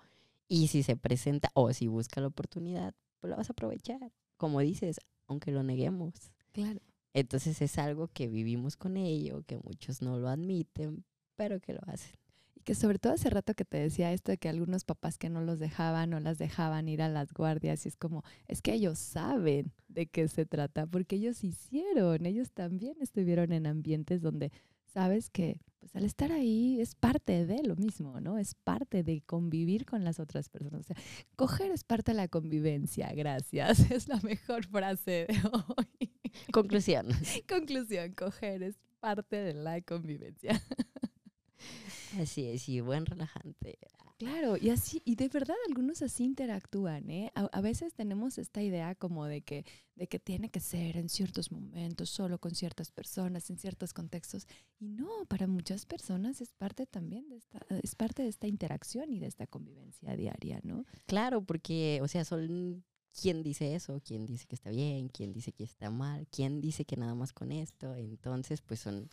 Y 0.49 0.69
si 0.69 0.83
se 0.83 0.97
presenta 0.97 1.51
o 1.55 1.73
si 1.73 1.87
busca 1.87 2.21
la 2.21 2.29
oportunidad, 2.29 2.95
pues 3.21 3.31
la 3.31 3.37
vas 3.37 3.51
a 3.51 3.53
aprovechar. 3.53 4.13
Como 4.39 4.61
dices, 4.61 5.01
aunque 5.27 5.53
lo 5.53 5.63
neguemos. 5.63 6.33
Claro. 6.53 6.81
Entonces 7.13 7.61
es 7.61 7.79
algo 7.79 8.09
que 8.09 8.29
vivimos 8.29 8.77
con 8.77 8.97
ello, 8.97 9.43
que 9.47 9.59
muchos 9.59 10.01
no 10.01 10.19
lo 10.19 10.29
admiten, 10.29 11.05
pero 11.37 11.61
que 11.61 11.75
lo 11.75 11.81
hacen. 11.87 12.17
Y 12.59 12.63
que 12.65 12.75
sobre 12.75 12.99
todo 12.99 13.13
hace 13.13 13.31
rato 13.31 13.55
que 13.55 13.65
te 13.65 13.79
decía 13.79 14.13
esto 14.13 14.33
de 14.33 14.39
que 14.39 14.49
algunos 14.49 14.85
papás 14.85 15.17
que 15.17 15.31
no 15.31 15.43
los 15.43 15.61
dejaban 15.61 16.13
o 16.13 16.19
las 16.19 16.39
dejaban 16.39 16.89
ir 16.89 17.03
a 17.03 17.09
las 17.09 17.33
guardias 17.33 17.87
y 17.87 17.89
es 17.89 17.97
como, 17.97 18.25
es 18.49 18.63
que 18.63 18.73
ellos 18.73 18.99
saben 18.99 19.73
de 19.87 20.07
qué 20.07 20.27
se 20.27 20.45
trata, 20.45 20.87
porque 20.87 21.17
ellos 21.17 21.45
hicieron, 21.45 22.27
ellos 22.27 22.51
también 22.51 22.97
estuvieron 23.01 23.53
en 23.53 23.67
ambientes 23.67 24.23
donde 24.23 24.51
sabes 24.87 25.31
que 25.31 25.61
pues 25.79 25.95
al 25.95 26.05
estar 26.05 26.33
ahí 26.33 26.81
es 26.81 26.97
parte 26.97 27.47
de 27.47 27.63
lo 27.63 27.77
mismo, 27.77 28.21
¿no? 28.21 28.37
Es 28.37 28.57
parte 28.57 29.05
de 29.05 29.23
convivir 29.23 29.87
con 29.87 30.03
las 30.03 30.19
otras 30.19 30.49
personas. 30.49 30.81
O 30.81 30.83
sea, 30.83 30.97
coger 31.37 31.71
es 31.71 31.85
parte 31.85 32.11
de 32.11 32.17
la 32.17 32.27
convivencia, 32.27 33.13
gracias. 33.15 33.79
Es 33.93 34.09
la 34.09 34.21
mejor 34.23 34.67
frase 34.67 35.27
de 35.29 35.41
hoy. 35.53 36.13
Conclusión. 36.53 37.07
Conclusión, 37.49 38.13
coger 38.15 38.65
es 38.65 38.81
parte 38.99 39.37
de 39.37 39.55
la 39.55 39.81
convivencia. 39.81 40.61
Así 42.19 42.47
es, 42.47 42.69
y 42.69 42.81
buen 42.81 43.07
relajante. 43.07 43.79
Claro, 44.19 44.57
y 44.57 44.71
así, 44.71 45.01
y 45.05 45.15
de 45.15 45.29
verdad 45.29 45.55
algunos 45.69 46.03
así 46.03 46.25
interactúan, 46.25 47.09
¿eh? 47.09 47.31
A, 47.37 47.45
a 47.45 47.61
veces 47.61 47.95
tenemos 47.95 48.37
esta 48.39 48.61
idea 48.61 48.97
como 48.97 49.27
de 49.27 49.43
que, 49.43 49.65
de 49.95 50.09
que 50.09 50.19
tiene 50.19 50.51
que 50.51 50.59
ser 50.59 50.97
en 50.97 51.09
ciertos 51.09 51.53
momentos, 51.53 52.11
solo 52.11 52.39
con 52.41 52.53
ciertas 52.53 52.91
personas, 52.91 53.49
en 53.49 53.59
ciertos 53.59 53.93
contextos. 53.95 54.49
Y 54.81 54.89
no, 54.89 55.25
para 55.29 55.47
muchas 55.47 55.87
personas 55.87 56.41
es 56.41 56.53
parte 56.53 56.85
también 56.85 57.29
de 57.29 57.37
esta, 57.37 57.65
es 57.81 57.95
parte 57.95 58.25
de 58.25 58.29
esta 58.29 58.49
interacción 58.49 59.13
y 59.13 59.21
de 59.21 59.27
esta 59.29 59.47
convivencia 59.47 60.17
diaria, 60.17 60.61
¿no? 60.65 60.85
Claro, 61.07 61.43
porque, 61.45 62.01
o 62.03 62.09
sea, 62.09 62.25
son 62.25 62.83
quién 63.21 63.43
dice 63.43 63.75
eso, 63.75 64.01
quién 64.05 64.27
dice 64.27 64.47
que 64.47 64.55
está 64.55 64.71
bien, 64.71 65.09
quién 65.09 65.33
dice 65.33 65.53
que 65.53 65.65
está 65.65 65.91
mal, 65.91 66.27
quién 66.29 66.61
dice 66.61 66.85
que 66.85 66.97
nada 66.97 67.15
más 67.15 67.33
con 67.33 67.53
esto. 67.53 67.95
Entonces, 67.95 68.63
pues 68.63 68.81
son, 68.81 69.09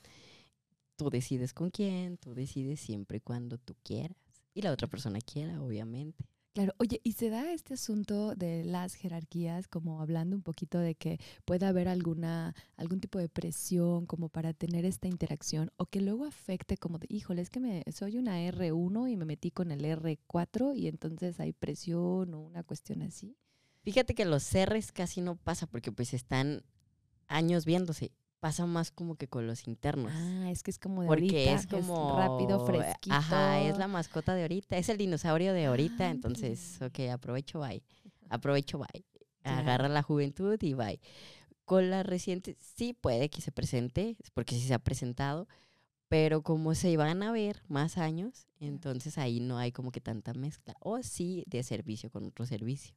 tú 0.96 1.10
decides 1.10 1.54
con 1.54 1.70
quién, 1.70 2.18
tú 2.18 2.34
decides 2.34 2.80
siempre 2.80 3.18
y 3.18 3.22
cuando 3.22 3.58
tú 3.58 3.76
quieras. 3.84 4.18
Y 4.54 4.62
la 4.62 4.72
otra 4.72 4.88
persona 4.88 5.20
quiera, 5.20 5.62
obviamente. 5.62 6.26
Claro, 6.56 6.74
oye, 6.78 7.02
y 7.04 7.12
se 7.12 7.30
da 7.30 7.52
este 7.52 7.74
asunto 7.74 8.34
de 8.34 8.64
las 8.64 8.94
jerarquías, 8.94 9.68
como 9.68 10.02
hablando 10.02 10.38
un 10.38 10.42
poquito 10.42 10.80
de 10.80 10.96
que 10.96 11.20
pueda 11.44 11.68
haber 11.68 11.90
alguna, 11.90 12.56
algún 12.78 13.02
tipo 13.02 13.20
de 13.20 13.28
presión 13.28 14.06
como 14.06 14.30
para 14.30 14.54
tener 14.54 14.86
esta 14.86 15.10
interacción, 15.10 15.70
o 15.76 15.86
que 15.86 16.00
luego 16.00 16.24
afecte 16.24 16.78
como 16.78 16.98
de, 16.98 17.08
híjole, 17.10 17.42
es 17.42 17.50
que 17.50 17.60
me, 17.60 17.84
soy 17.94 18.18
una 18.18 18.40
R1 18.40 19.12
y 19.12 19.18
me 19.18 19.26
metí 19.26 19.52
con 19.52 19.70
el 19.70 19.84
R4 19.84 20.78
y 20.78 20.88
entonces 20.88 21.42
hay 21.42 21.52
presión 21.52 22.34
o 22.34 22.40
una 22.40 22.64
cuestión 22.64 23.02
así. 23.02 23.36
Fíjate 23.84 24.16
que 24.16 24.24
los 24.24 24.50
R's 24.54 24.94
casi 24.94 25.20
no 25.20 25.36
pasa 25.36 25.68
porque 25.68 25.92
pues 25.92 26.14
están 26.14 26.64
años 27.28 27.66
viéndose. 27.66 28.14
Pasa 28.46 28.68
más 28.68 28.92
como 28.92 29.16
que 29.16 29.28
con 29.28 29.48
los 29.48 29.68
internos. 29.68 30.12
Ah, 30.14 30.52
es 30.52 30.62
que 30.62 30.70
es 30.70 30.78
como 30.78 31.02
de 31.02 31.08
Porque 31.08 31.50
ahorita, 31.50 31.54
es 31.56 31.66
como 31.66 32.16
rápido, 32.16 32.64
fresquito. 32.64 33.16
Ajá, 33.16 33.60
es 33.62 33.76
la 33.80 33.88
mascota 33.88 34.36
de 34.36 34.44
ahorita, 34.44 34.78
es 34.78 34.88
el 34.90 35.00
dinosaurio 35.00 35.52
de 35.52 35.66
ahorita, 35.66 36.06
Ah, 36.06 36.12
entonces, 36.12 36.80
ok. 36.80 37.10
aprovecho, 37.12 37.62
bye. 37.62 37.82
Aprovecho, 38.30 38.78
bye. 38.78 39.04
Agarra 39.44 39.90
la 39.90 40.04
juventud 40.04 40.62
y 40.62 40.76
bye. 40.76 41.00
Con 41.66 41.90
la 41.90 42.04
reciente, 42.04 42.56
sí 42.60 42.94
puede 42.94 43.30
que 43.32 43.42
se 43.42 43.52
presente, 43.52 44.16
porque 44.36 44.54
sí 44.54 44.62
se 44.68 44.76
ha 44.76 44.80
presentado, 44.80 45.48
pero 46.08 46.44
como 46.44 46.76
se 46.76 46.96
van 46.98 47.24
a 47.24 47.32
ver 47.32 47.64
más 47.68 47.98
años, 47.98 48.46
entonces 48.60 49.18
ahí 49.18 49.40
no 49.40 49.58
hay 49.58 49.72
como 49.72 49.92
que 49.92 50.02
tanta 50.02 50.36
mezcla. 50.36 50.76
O 50.82 51.02
sí 51.02 51.44
de 51.48 51.64
servicio 51.64 52.12
con 52.12 52.26
otro 52.26 52.46
servicio. 52.46 52.94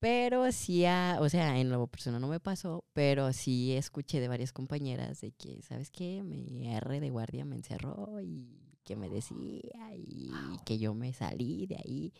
Pero 0.00 0.50
sí, 0.50 0.86
ha- 0.86 1.18
o 1.20 1.28
sea, 1.28 1.58
en 1.58 1.68
lo 1.70 1.86
personal 1.86 2.20
no 2.22 2.28
me 2.28 2.40
pasó, 2.40 2.84
pero 2.94 3.32
sí 3.34 3.72
escuché 3.72 4.18
de 4.20 4.28
varias 4.28 4.52
compañeras 4.52 5.20
de 5.20 5.32
que, 5.32 5.60
¿sabes 5.62 5.90
qué? 5.90 6.22
Mi 6.22 6.66
R 6.74 7.00
de 7.00 7.10
guardia 7.10 7.44
me 7.44 7.56
encerró 7.56 8.20
y 8.22 8.78
que 8.82 8.96
me 8.96 9.10
decía 9.10 9.92
y 9.94 10.58
que 10.64 10.78
yo 10.78 10.94
me 10.94 11.12
salí 11.12 11.66
de 11.66 11.76
ahí. 11.76 12.12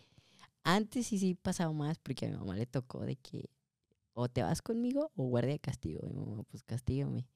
Antes 0.62 1.06
sí, 1.06 1.18
sí 1.18 1.34
pasaba 1.34 1.72
más 1.72 1.98
porque 1.98 2.26
a 2.26 2.30
mi 2.30 2.36
mamá 2.36 2.54
le 2.54 2.66
tocó 2.66 3.00
de 3.00 3.16
que 3.16 3.48
o 4.14 4.28
te 4.28 4.42
vas 4.42 4.60
conmigo 4.62 5.10
o 5.16 5.24
guardia 5.24 5.52
de 5.52 5.58
castigo. 5.60 6.06
Mi 6.06 6.14
mamá, 6.14 6.42
pues 6.50 6.62
castígame. 6.64 7.26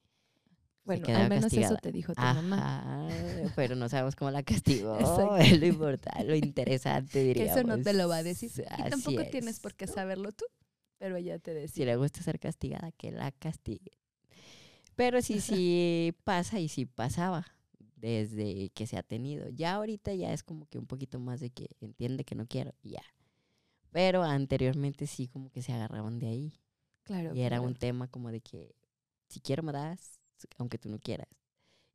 Bueno, 0.85 1.09
al 1.15 1.25
menos 1.27 1.51
castigada. 1.51 1.73
eso 1.73 1.77
te 1.77 1.91
dijo 1.91 2.15
tu 2.15 2.29
mamá. 2.29 3.07
Ajá, 3.07 3.51
pero 3.55 3.75
no 3.75 3.89
sabemos 3.89 4.15
cómo 4.15 4.31
la 4.31 4.43
castigó. 4.43 4.97
Es 5.39 5.59
lo 5.59 5.65
importante, 5.65 6.23
lo 6.25 6.35
interesante, 6.35 7.33
Que 7.33 7.45
eso 7.45 7.63
no 7.63 7.81
te 7.81 7.93
lo 7.93 8.07
va 8.07 8.17
a 8.17 8.23
decir. 8.23 8.51
Y 8.77 8.83
tampoco 8.89 9.25
tienes 9.25 9.55
es. 9.55 9.59
por 9.59 9.75
qué 9.75 9.87
saberlo 9.87 10.31
tú, 10.31 10.45
pero 10.97 11.17
ella 11.17 11.39
te 11.39 11.53
Si 11.69 11.83
decía. 11.83 11.85
le 11.85 11.95
gusta 11.97 12.21
ser 12.21 12.39
castigada, 12.39 12.91
que 12.93 13.11
la 13.11 13.31
castigue. 13.31 13.91
Pero 14.95 15.21
sí, 15.21 15.41
sí 15.41 16.15
pasa 16.23 16.59
y 16.59 16.69
sí 16.69 16.85
pasaba 16.85 17.47
desde 17.95 18.69
que 18.71 18.87
se 18.87 18.97
ha 18.97 19.03
tenido. 19.03 19.49
Ya 19.49 19.75
ahorita 19.75 20.13
ya 20.13 20.33
es 20.33 20.43
como 20.43 20.67
que 20.67 20.77
un 20.77 20.85
poquito 20.87 21.19
más 21.19 21.39
de 21.39 21.49
que 21.49 21.69
entiende 21.81 22.23
que 22.25 22.35
no 22.35 22.45
quiero 22.47 22.73
ya. 22.83 23.03
Pero 23.91 24.23
anteriormente 24.23 25.07
sí 25.07 25.27
como 25.27 25.49
que 25.49 25.61
se 25.61 25.73
agarraban 25.73 26.19
de 26.19 26.27
ahí. 26.27 26.53
Claro. 27.03 27.33
Y 27.35 27.41
era 27.41 27.57
claro. 27.57 27.63
un 27.69 27.75
tema 27.75 28.07
como 28.07 28.31
de 28.31 28.41
que 28.41 28.75
si 29.29 29.39
quiero 29.39 29.63
me 29.63 29.71
das, 29.71 30.19
aunque 30.57 30.77
tú 30.77 30.89
no 30.89 30.99
quieras. 30.99 31.29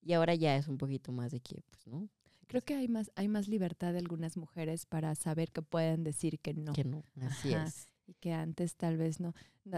Y 0.03 0.15
ahora 0.15 0.35
ya 0.35 0.57
es 0.57 0.69
un 0.69 0.79
poquito 0.79 1.13
más 1.13 1.31
de 1.31 1.41
que, 1.41 1.63
pues 1.71 1.87
no, 1.87 2.09
Creo 2.51 2.63
que 2.63 2.75
hay 2.75 2.89
más, 2.89 3.13
hay 3.15 3.29
más 3.29 3.47
libertad 3.47 3.93
de 3.93 4.01
algunas 4.01 4.37
mujeres 4.37 4.85
para 4.85 5.15
saber 5.15 5.53
que 5.53 5.63
pueden 5.63 6.03
decir 6.03 6.41
que 6.41 6.53
no. 6.53 6.73
que 6.73 6.83
no, 6.83 7.05
así 7.21 7.55
Ajá. 7.55 7.67
es. 7.69 7.93
Y 8.09 8.15
que 8.15 8.33
antes 8.33 8.75
tal 8.75 8.97
vez 8.97 9.21
no, 9.21 9.35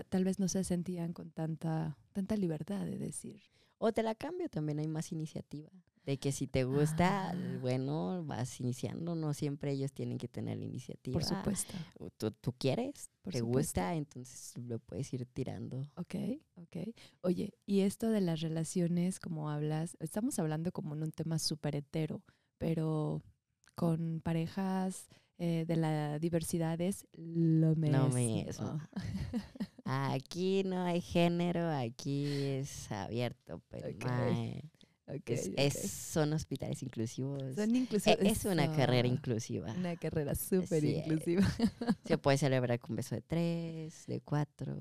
tal 0.08 0.24
vez 0.24 0.38
no 0.38 0.48
se 0.48 0.64
sentían 0.64 1.12
con 1.12 1.32
tanta, 1.32 1.98
tanta 2.14 2.34
libertad 2.34 2.86
de 2.86 2.96
decir. 2.96 3.42
O 3.76 3.92
te 3.92 4.02
la 4.02 4.14
cambio, 4.14 4.48
también 4.48 4.78
hay 4.78 4.88
más 4.88 5.12
iniciativa. 5.12 5.70
De 6.04 6.18
que 6.18 6.32
si 6.32 6.48
te 6.48 6.64
gusta, 6.64 7.30
Ah. 7.30 7.58
bueno, 7.60 8.24
vas 8.24 8.58
iniciando, 8.60 9.14
no 9.14 9.32
siempre 9.34 9.70
ellos 9.70 9.92
tienen 9.92 10.18
que 10.18 10.26
tener 10.26 10.58
la 10.58 10.64
iniciativa. 10.64 11.12
Por 11.14 11.22
supuesto. 11.24 11.74
Tú, 12.16 12.32
tú 12.32 12.52
quieres, 12.58 13.08
Por 13.22 13.32
te 13.34 13.38
supuesto. 13.38 13.58
gusta, 13.80 13.94
entonces 13.94 14.52
lo 14.58 14.80
puedes 14.80 15.12
ir 15.14 15.26
tirando. 15.26 15.80
Ok, 15.94 16.14
ok. 16.56 16.76
Oye, 17.22 17.54
y 17.66 17.80
esto 17.82 18.08
de 18.10 18.20
las 18.20 18.40
relaciones, 18.40 19.20
como 19.20 19.48
hablas, 19.48 19.96
estamos 20.00 20.38
hablando 20.40 20.72
como 20.72 20.94
en 20.96 21.04
un 21.04 21.12
tema 21.12 21.38
súper 21.38 21.76
hetero, 21.76 22.20
pero 22.58 23.22
con 23.76 24.20
parejas 24.24 25.08
eh, 25.38 25.64
de 25.66 25.76
la 25.76 26.18
diversidad 26.18 26.80
es 26.80 27.06
lo 27.12 27.74
mismo. 27.76 27.96
Lo 27.98 28.08
mismo. 28.10 28.80
Aquí 29.84 30.62
no 30.64 30.82
hay 30.82 31.00
género, 31.00 31.68
aquí 31.70 32.26
es 32.44 32.90
abierto, 32.92 33.60
pero 33.68 33.88
Ok, 33.88 34.04
es, 35.06 35.90
son 35.90 36.32
hospitales 36.32 36.82
inclusivos. 36.82 37.54
Son 37.54 37.74
E- 37.74 37.78
inclusivos. 37.78 38.18
es 38.20 38.44
una 38.44 38.74
carrera 38.74 39.08
inclusiva. 39.08 39.72
Una 39.72 39.96
carrera 39.96 40.34
súper 40.34 40.84
inclusiva. 40.84 41.42
Se 42.04 42.18
puede 42.18 42.38
celebrar 42.38 42.78
con 42.80 42.96
beso 42.96 43.14
de 43.14 43.22
tres, 43.22 44.06
de 44.06 44.20
cuatro. 44.20 44.76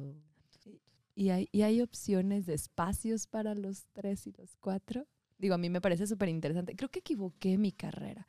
¿Y 1.15 1.29
hay, 1.29 1.49
¿Y 1.51 1.63
hay 1.63 1.81
opciones 1.81 2.45
de 2.45 2.53
espacios 2.53 3.27
para 3.27 3.53
los 3.53 3.85
tres 3.93 4.25
y 4.27 4.31
los 4.31 4.55
cuatro? 4.57 5.07
Digo, 5.37 5.55
a 5.55 5.57
mí 5.57 5.69
me 5.69 5.81
parece 5.81 6.07
súper 6.07 6.29
interesante. 6.29 6.75
Creo 6.75 6.89
que 6.89 6.99
equivoqué 6.99 7.57
mi 7.57 7.71
carrera. 7.71 8.27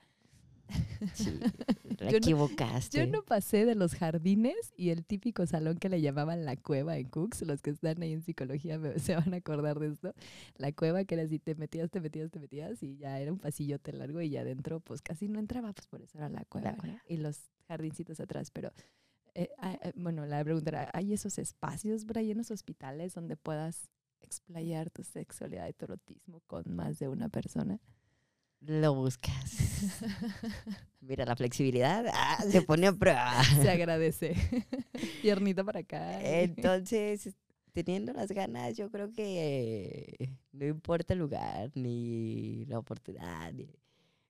Sí, 1.14 1.30
la 1.98 2.06
Yo 2.06 2.12
no- 2.12 2.16
equivocaste. 2.18 2.98
Yo 2.98 3.06
no 3.06 3.22
pasé 3.22 3.64
de 3.64 3.74
los 3.74 3.94
jardines 3.94 4.72
y 4.76 4.90
el 4.90 5.04
típico 5.04 5.46
salón 5.46 5.78
que 5.78 5.88
le 5.88 6.00
llamaban 6.00 6.44
la 6.44 6.56
cueva 6.56 6.96
en 6.98 7.08
Cooks. 7.08 7.42
Los 7.42 7.60
que 7.62 7.70
están 7.70 8.02
ahí 8.02 8.12
en 8.12 8.22
psicología 8.22 8.78
me- 8.78 8.98
se 8.98 9.14
van 9.16 9.32
a 9.34 9.38
acordar 9.38 9.78
de 9.78 9.88
esto. 9.88 10.14
La 10.56 10.72
cueva 10.72 11.04
que 11.04 11.14
era 11.14 11.24
así, 11.24 11.38
te 11.38 11.54
metías, 11.54 11.90
te 11.90 12.00
metías, 12.00 12.30
te 12.30 12.38
metías 12.38 12.82
y 12.82 12.96
ya 12.96 13.18
era 13.20 13.32
un 13.32 13.38
pasillote 13.38 13.92
largo 13.92 14.20
y 14.20 14.30
ya 14.30 14.40
adentro 14.42 14.80
pues 14.80 15.02
casi 15.02 15.28
no 15.28 15.38
entraba, 15.38 15.72
pues 15.72 15.86
por 15.86 16.02
eso 16.02 16.18
era 16.18 16.28
la 16.28 16.44
cueva. 16.44 16.72
¿no? 16.72 16.78
cueva. 16.78 17.02
Y 17.08 17.16
los 17.18 17.38
jardincitos 17.68 18.20
atrás. 18.20 18.50
Pero 18.50 18.72
eh, 19.34 19.48
eh, 19.62 19.92
bueno, 19.96 20.26
la 20.26 20.42
pregunta 20.44 20.70
era, 20.70 20.90
¿hay 20.92 21.12
esos 21.12 21.38
espacios 21.38 22.04
ahí 22.14 22.30
en 22.30 22.38
los 22.38 22.50
hospitales 22.50 23.14
donde 23.14 23.36
puedas 23.36 23.88
explayar 24.20 24.90
tu 24.90 25.02
sexualidad 25.02 25.68
y 25.68 25.72
tu 25.72 25.84
erotismo 25.86 26.40
con 26.46 26.64
más 26.74 26.98
de 26.98 27.08
una 27.08 27.28
persona? 27.28 27.80
Lo 28.64 28.94
buscas. 28.94 29.52
Mira, 31.00 31.24
la 31.24 31.34
flexibilidad 31.36 32.04
ah, 32.12 32.38
se 32.48 32.62
pone 32.66 32.86
a 32.86 32.92
prueba. 32.92 33.42
Se 33.44 33.68
agradece. 33.70 34.34
Piernita 35.22 35.64
para 35.64 35.80
acá. 35.80 36.22
Entonces, 36.22 37.34
teniendo 37.72 38.12
las 38.12 38.30
ganas, 38.30 38.76
yo 38.76 38.88
creo 38.90 39.10
que 39.12 40.30
no 40.52 40.66
importa 40.66 41.14
el 41.14 41.20
lugar 41.20 41.70
ni 41.74 42.64
la 42.66 42.78
oportunidad. 42.78 43.52
ni- 43.52 43.68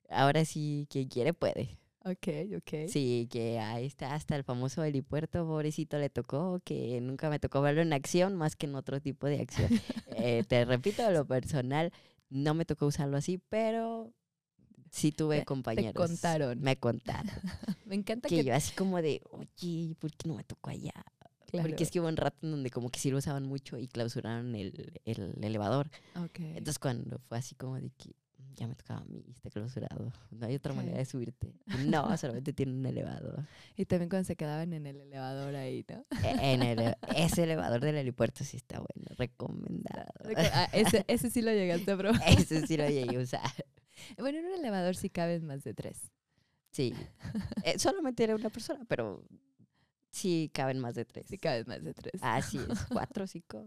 Ahora 0.08 0.44
sí, 0.44 0.86
quien 0.90 1.08
quiere 1.08 1.34
puede. 1.34 1.78
Ok, 2.04 2.28
ok. 2.56 2.88
Sí, 2.88 3.28
que 3.30 3.60
ahí 3.60 3.86
está 3.86 4.14
hasta 4.14 4.34
el 4.34 4.42
famoso 4.44 4.82
helipuerto, 4.82 5.46
pobrecito 5.46 5.98
le 5.98 6.10
tocó, 6.10 6.60
que 6.64 7.00
nunca 7.00 7.30
me 7.30 7.38
tocó 7.38 7.60
verlo 7.62 7.80
en 7.80 7.92
acción 7.92 8.34
más 8.34 8.56
que 8.56 8.66
en 8.66 8.74
otro 8.74 9.00
tipo 9.00 9.26
de 9.28 9.40
acción. 9.40 9.68
Eh, 10.16 10.42
te 10.48 10.64
repito, 10.64 11.08
lo 11.12 11.26
personal, 11.26 11.92
no 12.28 12.54
me 12.54 12.64
tocó 12.64 12.86
usarlo 12.86 13.16
así, 13.18 13.38
pero 13.48 14.12
sí 14.92 15.10
tuve 15.10 15.36
Te- 15.36 15.40
te 15.40 15.46
compañeros. 15.46 15.94
contaron. 15.94 16.60
Me 16.60 16.76
contaron. 16.76 17.30
Me 17.86 17.96
encanta 17.96 18.28
que 18.28 18.36
que, 18.36 18.44
yo 18.44 18.54
así 18.54 18.72
como 18.76 19.02
de, 19.02 19.20
oye, 19.30 19.96
¿por 19.98 20.12
qué 20.12 20.28
no 20.28 20.34
me 20.36 20.44
tocó 20.44 20.70
allá? 20.70 20.92
claro, 21.50 21.66
Porque 21.68 21.82
es 21.82 21.90
que 21.90 21.98
hubo 22.00 22.08
un 22.08 22.16
rato 22.16 22.38
en 22.46 22.52
donde 22.52 22.70
como 22.70 22.88
que 22.90 22.98
sí 23.00 23.10
lo 23.10 23.18
usaban 23.18 23.44
mucho 23.46 23.76
y 23.78 23.88
clausuraron 23.88 24.54
el, 24.54 25.00
el 25.04 25.42
elevador. 25.42 25.90
ok. 26.14 26.38
Entonces 26.40 26.78
cuando 26.78 27.18
fue 27.18 27.38
así 27.38 27.54
como 27.54 27.76
de 27.80 27.90
que 27.90 28.10
"Mm, 28.38 28.54
ya 28.56 28.66
me 28.68 28.74
tocaba 28.74 29.00
a 29.00 29.04
mí, 29.04 29.24
está 29.34 29.50
clausurado. 29.50 30.12
No 30.30 30.46
hay 30.46 30.54
otra 30.54 30.72
manera 30.72 30.94
Ok. 30.94 30.98
de 31.00 31.04
subirte. 31.04 31.52
No, 31.66 32.16
solamente 32.16 32.52
tiene 32.54 32.72
un 32.72 32.86
elevador. 32.86 33.46
y 33.76 33.84
también 33.84 34.08
cuando 34.08 34.26
se 34.26 34.36
quedaban 34.36 34.72
en 34.72 34.86
el 34.86 35.00
elevador 35.00 35.54
ahí, 35.56 35.84
¿no? 35.90 36.06
E- 36.24 36.54
En 36.54 36.62
el, 36.62 36.94
ese 37.14 37.42
elevador 37.44 37.80
del 37.80 37.96
helipuerto 37.96 38.44
sí 38.44 38.56
está 38.56 38.78
bueno, 38.78 39.10
recomendado. 39.18 40.12
Ah, 40.36 40.68
ese, 40.72 41.04
ese 41.08 41.28
sí 41.30 41.42
lo 41.42 41.50
llegaste 41.52 41.90
a 41.92 41.96
probar. 41.98 42.22
Ese 42.26 42.66
sí 42.66 42.76
lo 42.78 42.88
llegué 42.88 43.16
a 43.16 43.20
usar. 43.20 43.50
Bueno, 44.18 44.38
en 44.38 44.46
un 44.46 44.52
elevador 44.52 44.96
sí 44.96 45.10
caben 45.10 45.44
más 45.46 45.64
de 45.64 45.74
tres. 45.74 46.10
Sí. 46.70 46.94
Eh, 47.64 47.78
solamente 47.78 48.24
era 48.24 48.34
una 48.34 48.50
persona, 48.50 48.84
pero 48.88 49.24
sí 50.10 50.50
caben 50.52 50.78
más 50.78 50.94
de 50.94 51.04
tres. 51.04 51.26
Sí 51.28 51.38
caben 51.38 51.64
más 51.66 51.82
de 51.82 51.94
tres. 51.94 52.20
Así 52.22 52.58
es, 52.58 52.64
cuatro, 52.90 53.26
cinco. 53.26 53.66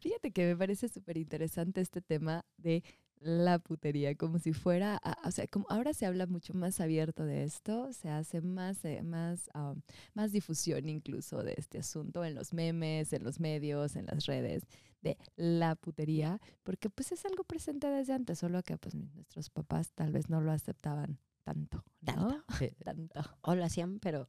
Fíjate 0.00 0.30
que 0.30 0.46
me 0.46 0.56
parece 0.56 0.88
súper 0.88 1.16
interesante 1.16 1.80
este 1.80 2.00
tema 2.00 2.44
de 2.58 2.82
la 3.20 3.58
putería, 3.58 4.14
como 4.14 4.38
si 4.38 4.52
fuera, 4.52 5.00
o 5.24 5.30
sea, 5.30 5.46
como 5.46 5.66
ahora 5.70 5.94
se 5.94 6.04
habla 6.04 6.26
mucho 6.26 6.52
más 6.52 6.78
abierto 6.80 7.24
de 7.24 7.44
esto, 7.44 7.90
se 7.92 8.10
hace 8.10 8.42
más, 8.42 8.84
eh, 8.84 9.02
más, 9.02 9.48
ah, 9.54 9.74
más 10.12 10.30
difusión 10.32 10.88
incluso 10.88 11.42
de 11.42 11.54
este 11.56 11.78
asunto 11.78 12.24
en 12.24 12.34
los 12.34 12.52
memes, 12.52 13.14
en 13.14 13.24
los 13.24 13.40
medios, 13.40 13.96
en 13.96 14.06
las 14.06 14.26
redes, 14.26 14.64
de 15.04 15.16
la 15.36 15.76
putería, 15.76 16.40
porque 16.64 16.90
pues 16.90 17.12
es 17.12 17.24
algo 17.24 17.44
presente 17.44 17.86
desde 17.88 18.14
antes, 18.14 18.38
solo 18.38 18.62
que 18.62 18.76
pues 18.76 18.94
nuestros 18.94 19.50
papás 19.50 19.92
tal 19.92 20.10
vez 20.10 20.28
no 20.28 20.40
lo 20.40 20.50
aceptaban 20.50 21.18
tanto, 21.44 21.84
¿no? 22.00 22.14
Tanto. 22.14 22.44
Tanto. 22.84 23.20
O 23.42 23.54
lo 23.54 23.64
hacían, 23.64 24.00
pero 24.00 24.28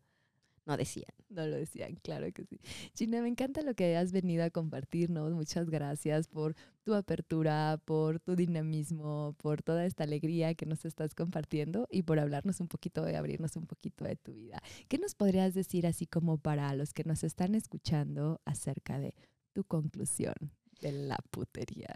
no 0.65 0.77
decían. 0.77 1.13
No 1.29 1.45
lo 1.45 1.55
decían, 1.55 1.95
claro 2.01 2.31
que 2.33 2.43
sí. 2.45 2.59
Gina, 2.95 3.21
me 3.21 3.27
encanta 3.27 3.61
lo 3.61 3.73
que 3.75 3.95
has 3.95 4.11
venido 4.11 4.43
a 4.43 4.49
compartirnos. 4.49 5.33
Muchas 5.33 5.69
gracias 5.69 6.27
por 6.27 6.55
tu 6.83 6.93
apertura, 6.93 7.79
por 7.85 8.19
tu 8.19 8.35
dinamismo, 8.35 9.35
por 9.37 9.61
toda 9.61 9.85
esta 9.85 10.03
alegría 10.03 10.55
que 10.55 10.65
nos 10.65 10.85
estás 10.85 11.13
compartiendo 11.13 11.87
y 11.89 12.03
por 12.03 12.19
hablarnos 12.19 12.59
un 12.59 12.67
poquito 12.67 13.03
de 13.03 13.15
abrirnos 13.15 13.55
un 13.55 13.67
poquito 13.67 14.05
de 14.05 14.15
tu 14.15 14.33
vida. 14.33 14.61
¿Qué 14.87 14.97
nos 14.97 15.15
podrías 15.15 15.53
decir 15.53 15.87
así 15.87 16.07
como 16.07 16.37
para 16.37 16.73
los 16.75 16.93
que 16.93 17.03
nos 17.03 17.23
están 17.23 17.55
escuchando 17.55 18.41
acerca 18.45 18.99
de 18.99 19.13
tu 19.53 19.63
conclusión 19.63 20.33
de 20.81 20.91
la 20.91 21.17
putería? 21.31 21.87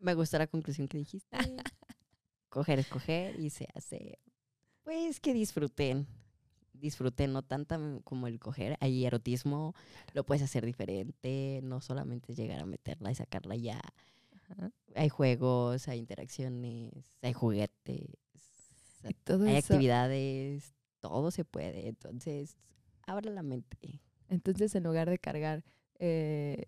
Me 0.00 0.14
gustó 0.14 0.38
la 0.38 0.46
conclusión 0.46 0.88
que 0.88 0.98
dijiste. 0.98 1.36
coger 2.48 2.78
es 2.78 2.88
coger 2.88 3.38
y 3.38 3.50
se 3.50 3.68
hace. 3.74 4.18
Pues 4.82 5.20
que 5.20 5.34
disfruten. 5.34 6.06
Disfruten, 6.72 7.32
no 7.32 7.42
tanto 7.42 8.00
como 8.04 8.26
el 8.26 8.38
coger. 8.38 8.76
Hay 8.80 9.04
erotismo, 9.04 9.74
lo 10.14 10.24
puedes 10.24 10.42
hacer 10.42 10.64
diferente. 10.64 11.60
No 11.62 11.80
solamente 11.80 12.34
llegar 12.34 12.60
a 12.60 12.66
meterla 12.66 13.10
y 13.10 13.14
sacarla 13.14 13.56
ya. 13.56 13.80
Ajá. 14.32 14.70
Hay 14.94 15.08
juegos, 15.08 15.88
hay 15.88 15.98
interacciones, 15.98 16.92
hay 17.20 17.32
juguetes, 17.32 18.06
Y 19.08 19.14
todo 19.24 19.44
hay 19.44 19.56
eso, 19.56 19.74
actividades. 19.74 20.74
Todo 21.00 21.30
se 21.30 21.44
puede. 21.44 21.88
Entonces, 21.88 22.56
abra 23.06 23.30
la 23.30 23.42
mente. 23.42 24.00
entonces 24.28 24.74
en 24.74 24.84
lugar 24.84 25.10
de 25.10 25.18
cargar, 25.18 25.64
eh, 25.98 26.66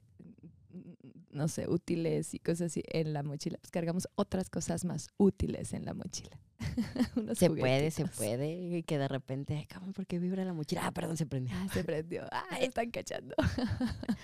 no 1.30 1.48
sé, 1.48 1.68
útiles 1.68 2.34
y 2.34 2.38
cosas 2.38 2.72
así 2.72 2.82
en 2.88 3.12
la 3.12 3.22
mochila, 3.22 3.58
pues 3.58 3.70
cargamos 3.70 4.08
otras 4.14 4.50
cosas 4.50 4.84
más 4.84 5.08
útiles 5.16 5.72
en 5.72 5.84
la 5.84 5.94
mochila. 5.94 6.38
Unos 7.16 7.38
Se 7.38 7.50
puede, 7.50 7.90
se 7.90 8.06
puede. 8.06 8.52
Y 8.52 8.82
que 8.82 8.98
de 8.98 9.08
repente, 9.08 9.56
ay, 9.56 9.66
cabrón, 9.66 9.92
¿por 9.92 10.06
qué 10.06 10.18
vibra 10.18 10.44
la 10.44 10.52
mochila? 10.52 10.86
Ah, 10.86 10.92
perdón, 10.92 11.16
se 11.16 11.26
prendió. 11.26 11.54
Ah, 11.56 11.66
se 11.72 11.84
prendió. 11.84 12.26
Ah, 12.32 12.58
están 12.60 12.90
cachando. 12.90 13.34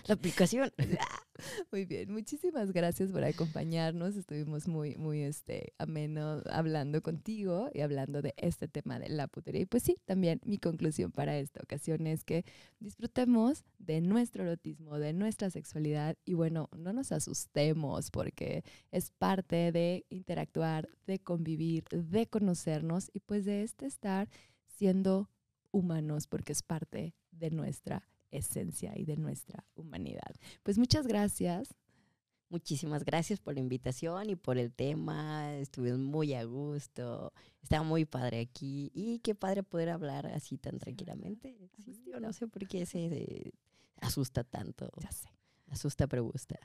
La 0.07 0.15
aplicación. 0.15 0.73
Muy 1.71 1.85
bien, 1.85 2.13
muchísimas 2.13 2.73
gracias 2.73 3.11
por 3.13 3.23
acompañarnos. 3.25 4.17
Estuvimos 4.17 4.69
muy, 4.69 4.97
muy 4.97 5.23
este, 5.23 5.75
ameno 5.79 6.43
hablando 6.51 7.03
contigo 7.03 7.69
y 7.75 7.83
hablando 7.83 8.23
de 8.23 8.35
este 8.37 8.69
tema 8.69 8.99
de 8.99 9.09
la 9.11 9.27
putería. 9.29 9.63
Y 9.63 9.67
pues 9.67 9.83
sí, 9.83 9.99
también 10.07 10.41
mi 10.45 10.59
conclusión 10.59 11.13
para 11.13 11.37
esta 11.39 11.61
ocasión 11.63 12.07
es 12.07 12.25
que 12.25 12.45
disfrutemos 12.81 13.65
de 13.79 14.01
nuestro 14.01 14.45
erotismo, 14.45 14.99
de 14.99 15.13
nuestra 15.13 15.51
sexualidad 15.51 16.17
y 16.25 16.35
bueno, 16.35 16.69
no 16.77 16.93
nos 16.93 17.13
asustemos 17.13 18.11
porque 18.11 18.65
es 18.91 19.11
parte 19.11 19.73
de 19.73 20.07
interactuar, 20.09 20.89
de 21.07 21.19
convivir, 21.19 21.85
de 21.91 22.26
conocernos 22.27 23.11
y 23.13 23.21
pues 23.21 23.45
de 23.45 23.63
este 23.63 23.87
estar 23.87 24.29
siendo 24.67 25.31
humanos 25.71 26.27
porque 26.27 26.53
es 26.53 26.63
parte 26.63 27.15
de 27.31 27.51
nuestra 27.51 28.09
esencia 28.31 28.93
y 28.97 29.05
de 29.05 29.17
nuestra 29.17 29.65
humanidad. 29.75 30.35
Pues 30.63 30.79
muchas 30.79 31.07
gracias. 31.07 31.75
Muchísimas 32.49 33.05
gracias 33.05 33.41
por 33.41 33.55
la 33.55 33.61
invitación 33.61 34.31
y 34.31 34.37
por 34.37 34.57
el 34.57 34.73
tema. 34.73 35.55
Estuvimos 35.57 35.99
muy 35.99 36.35
a 36.35 36.45
gusto. 36.45 37.33
Estaba 37.63 37.83
muy 37.83 38.05
padre 38.05 38.41
aquí. 38.41 38.93
Y 38.95 39.19
qué 39.19 39.35
padre 39.35 39.65
poder 39.65 39.89
hablar 39.89 40.27
así 40.27 40.57
tan 40.57 40.75
Sí, 40.75 40.79
tranquilamente. 40.79 41.57
Sí, 41.77 41.85
yo 41.85 41.93
gustito. 41.93 42.21
no 42.21 42.33
sé 42.33 42.47
por 42.47 42.67
qué 42.69 42.87
se, 42.87 43.09
se 43.09 43.53
asusta 44.01 44.45
tanto. 44.45 44.89
Ya 45.01 45.11
sé. 45.11 45.29
Asusta 45.69 46.07
pero 46.07 46.23
gusta. 46.23 46.57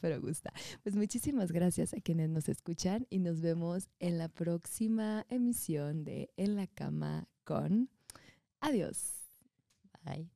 Pero 0.00 0.20
gusta. 0.20 0.52
Pues 0.82 0.96
muchísimas 0.96 1.52
gracias 1.52 1.94
a 1.94 2.00
quienes 2.00 2.30
nos 2.30 2.48
escuchan 2.48 3.06
y 3.10 3.18
nos 3.18 3.40
vemos 3.40 3.88
en 3.98 4.18
la 4.18 4.28
próxima 4.28 5.26
emisión 5.28 6.04
de 6.04 6.30
En 6.36 6.56
la 6.56 6.66
cama 6.66 7.28
con... 7.44 7.90
Adiós. 8.60 9.14
Bye. 10.04 10.30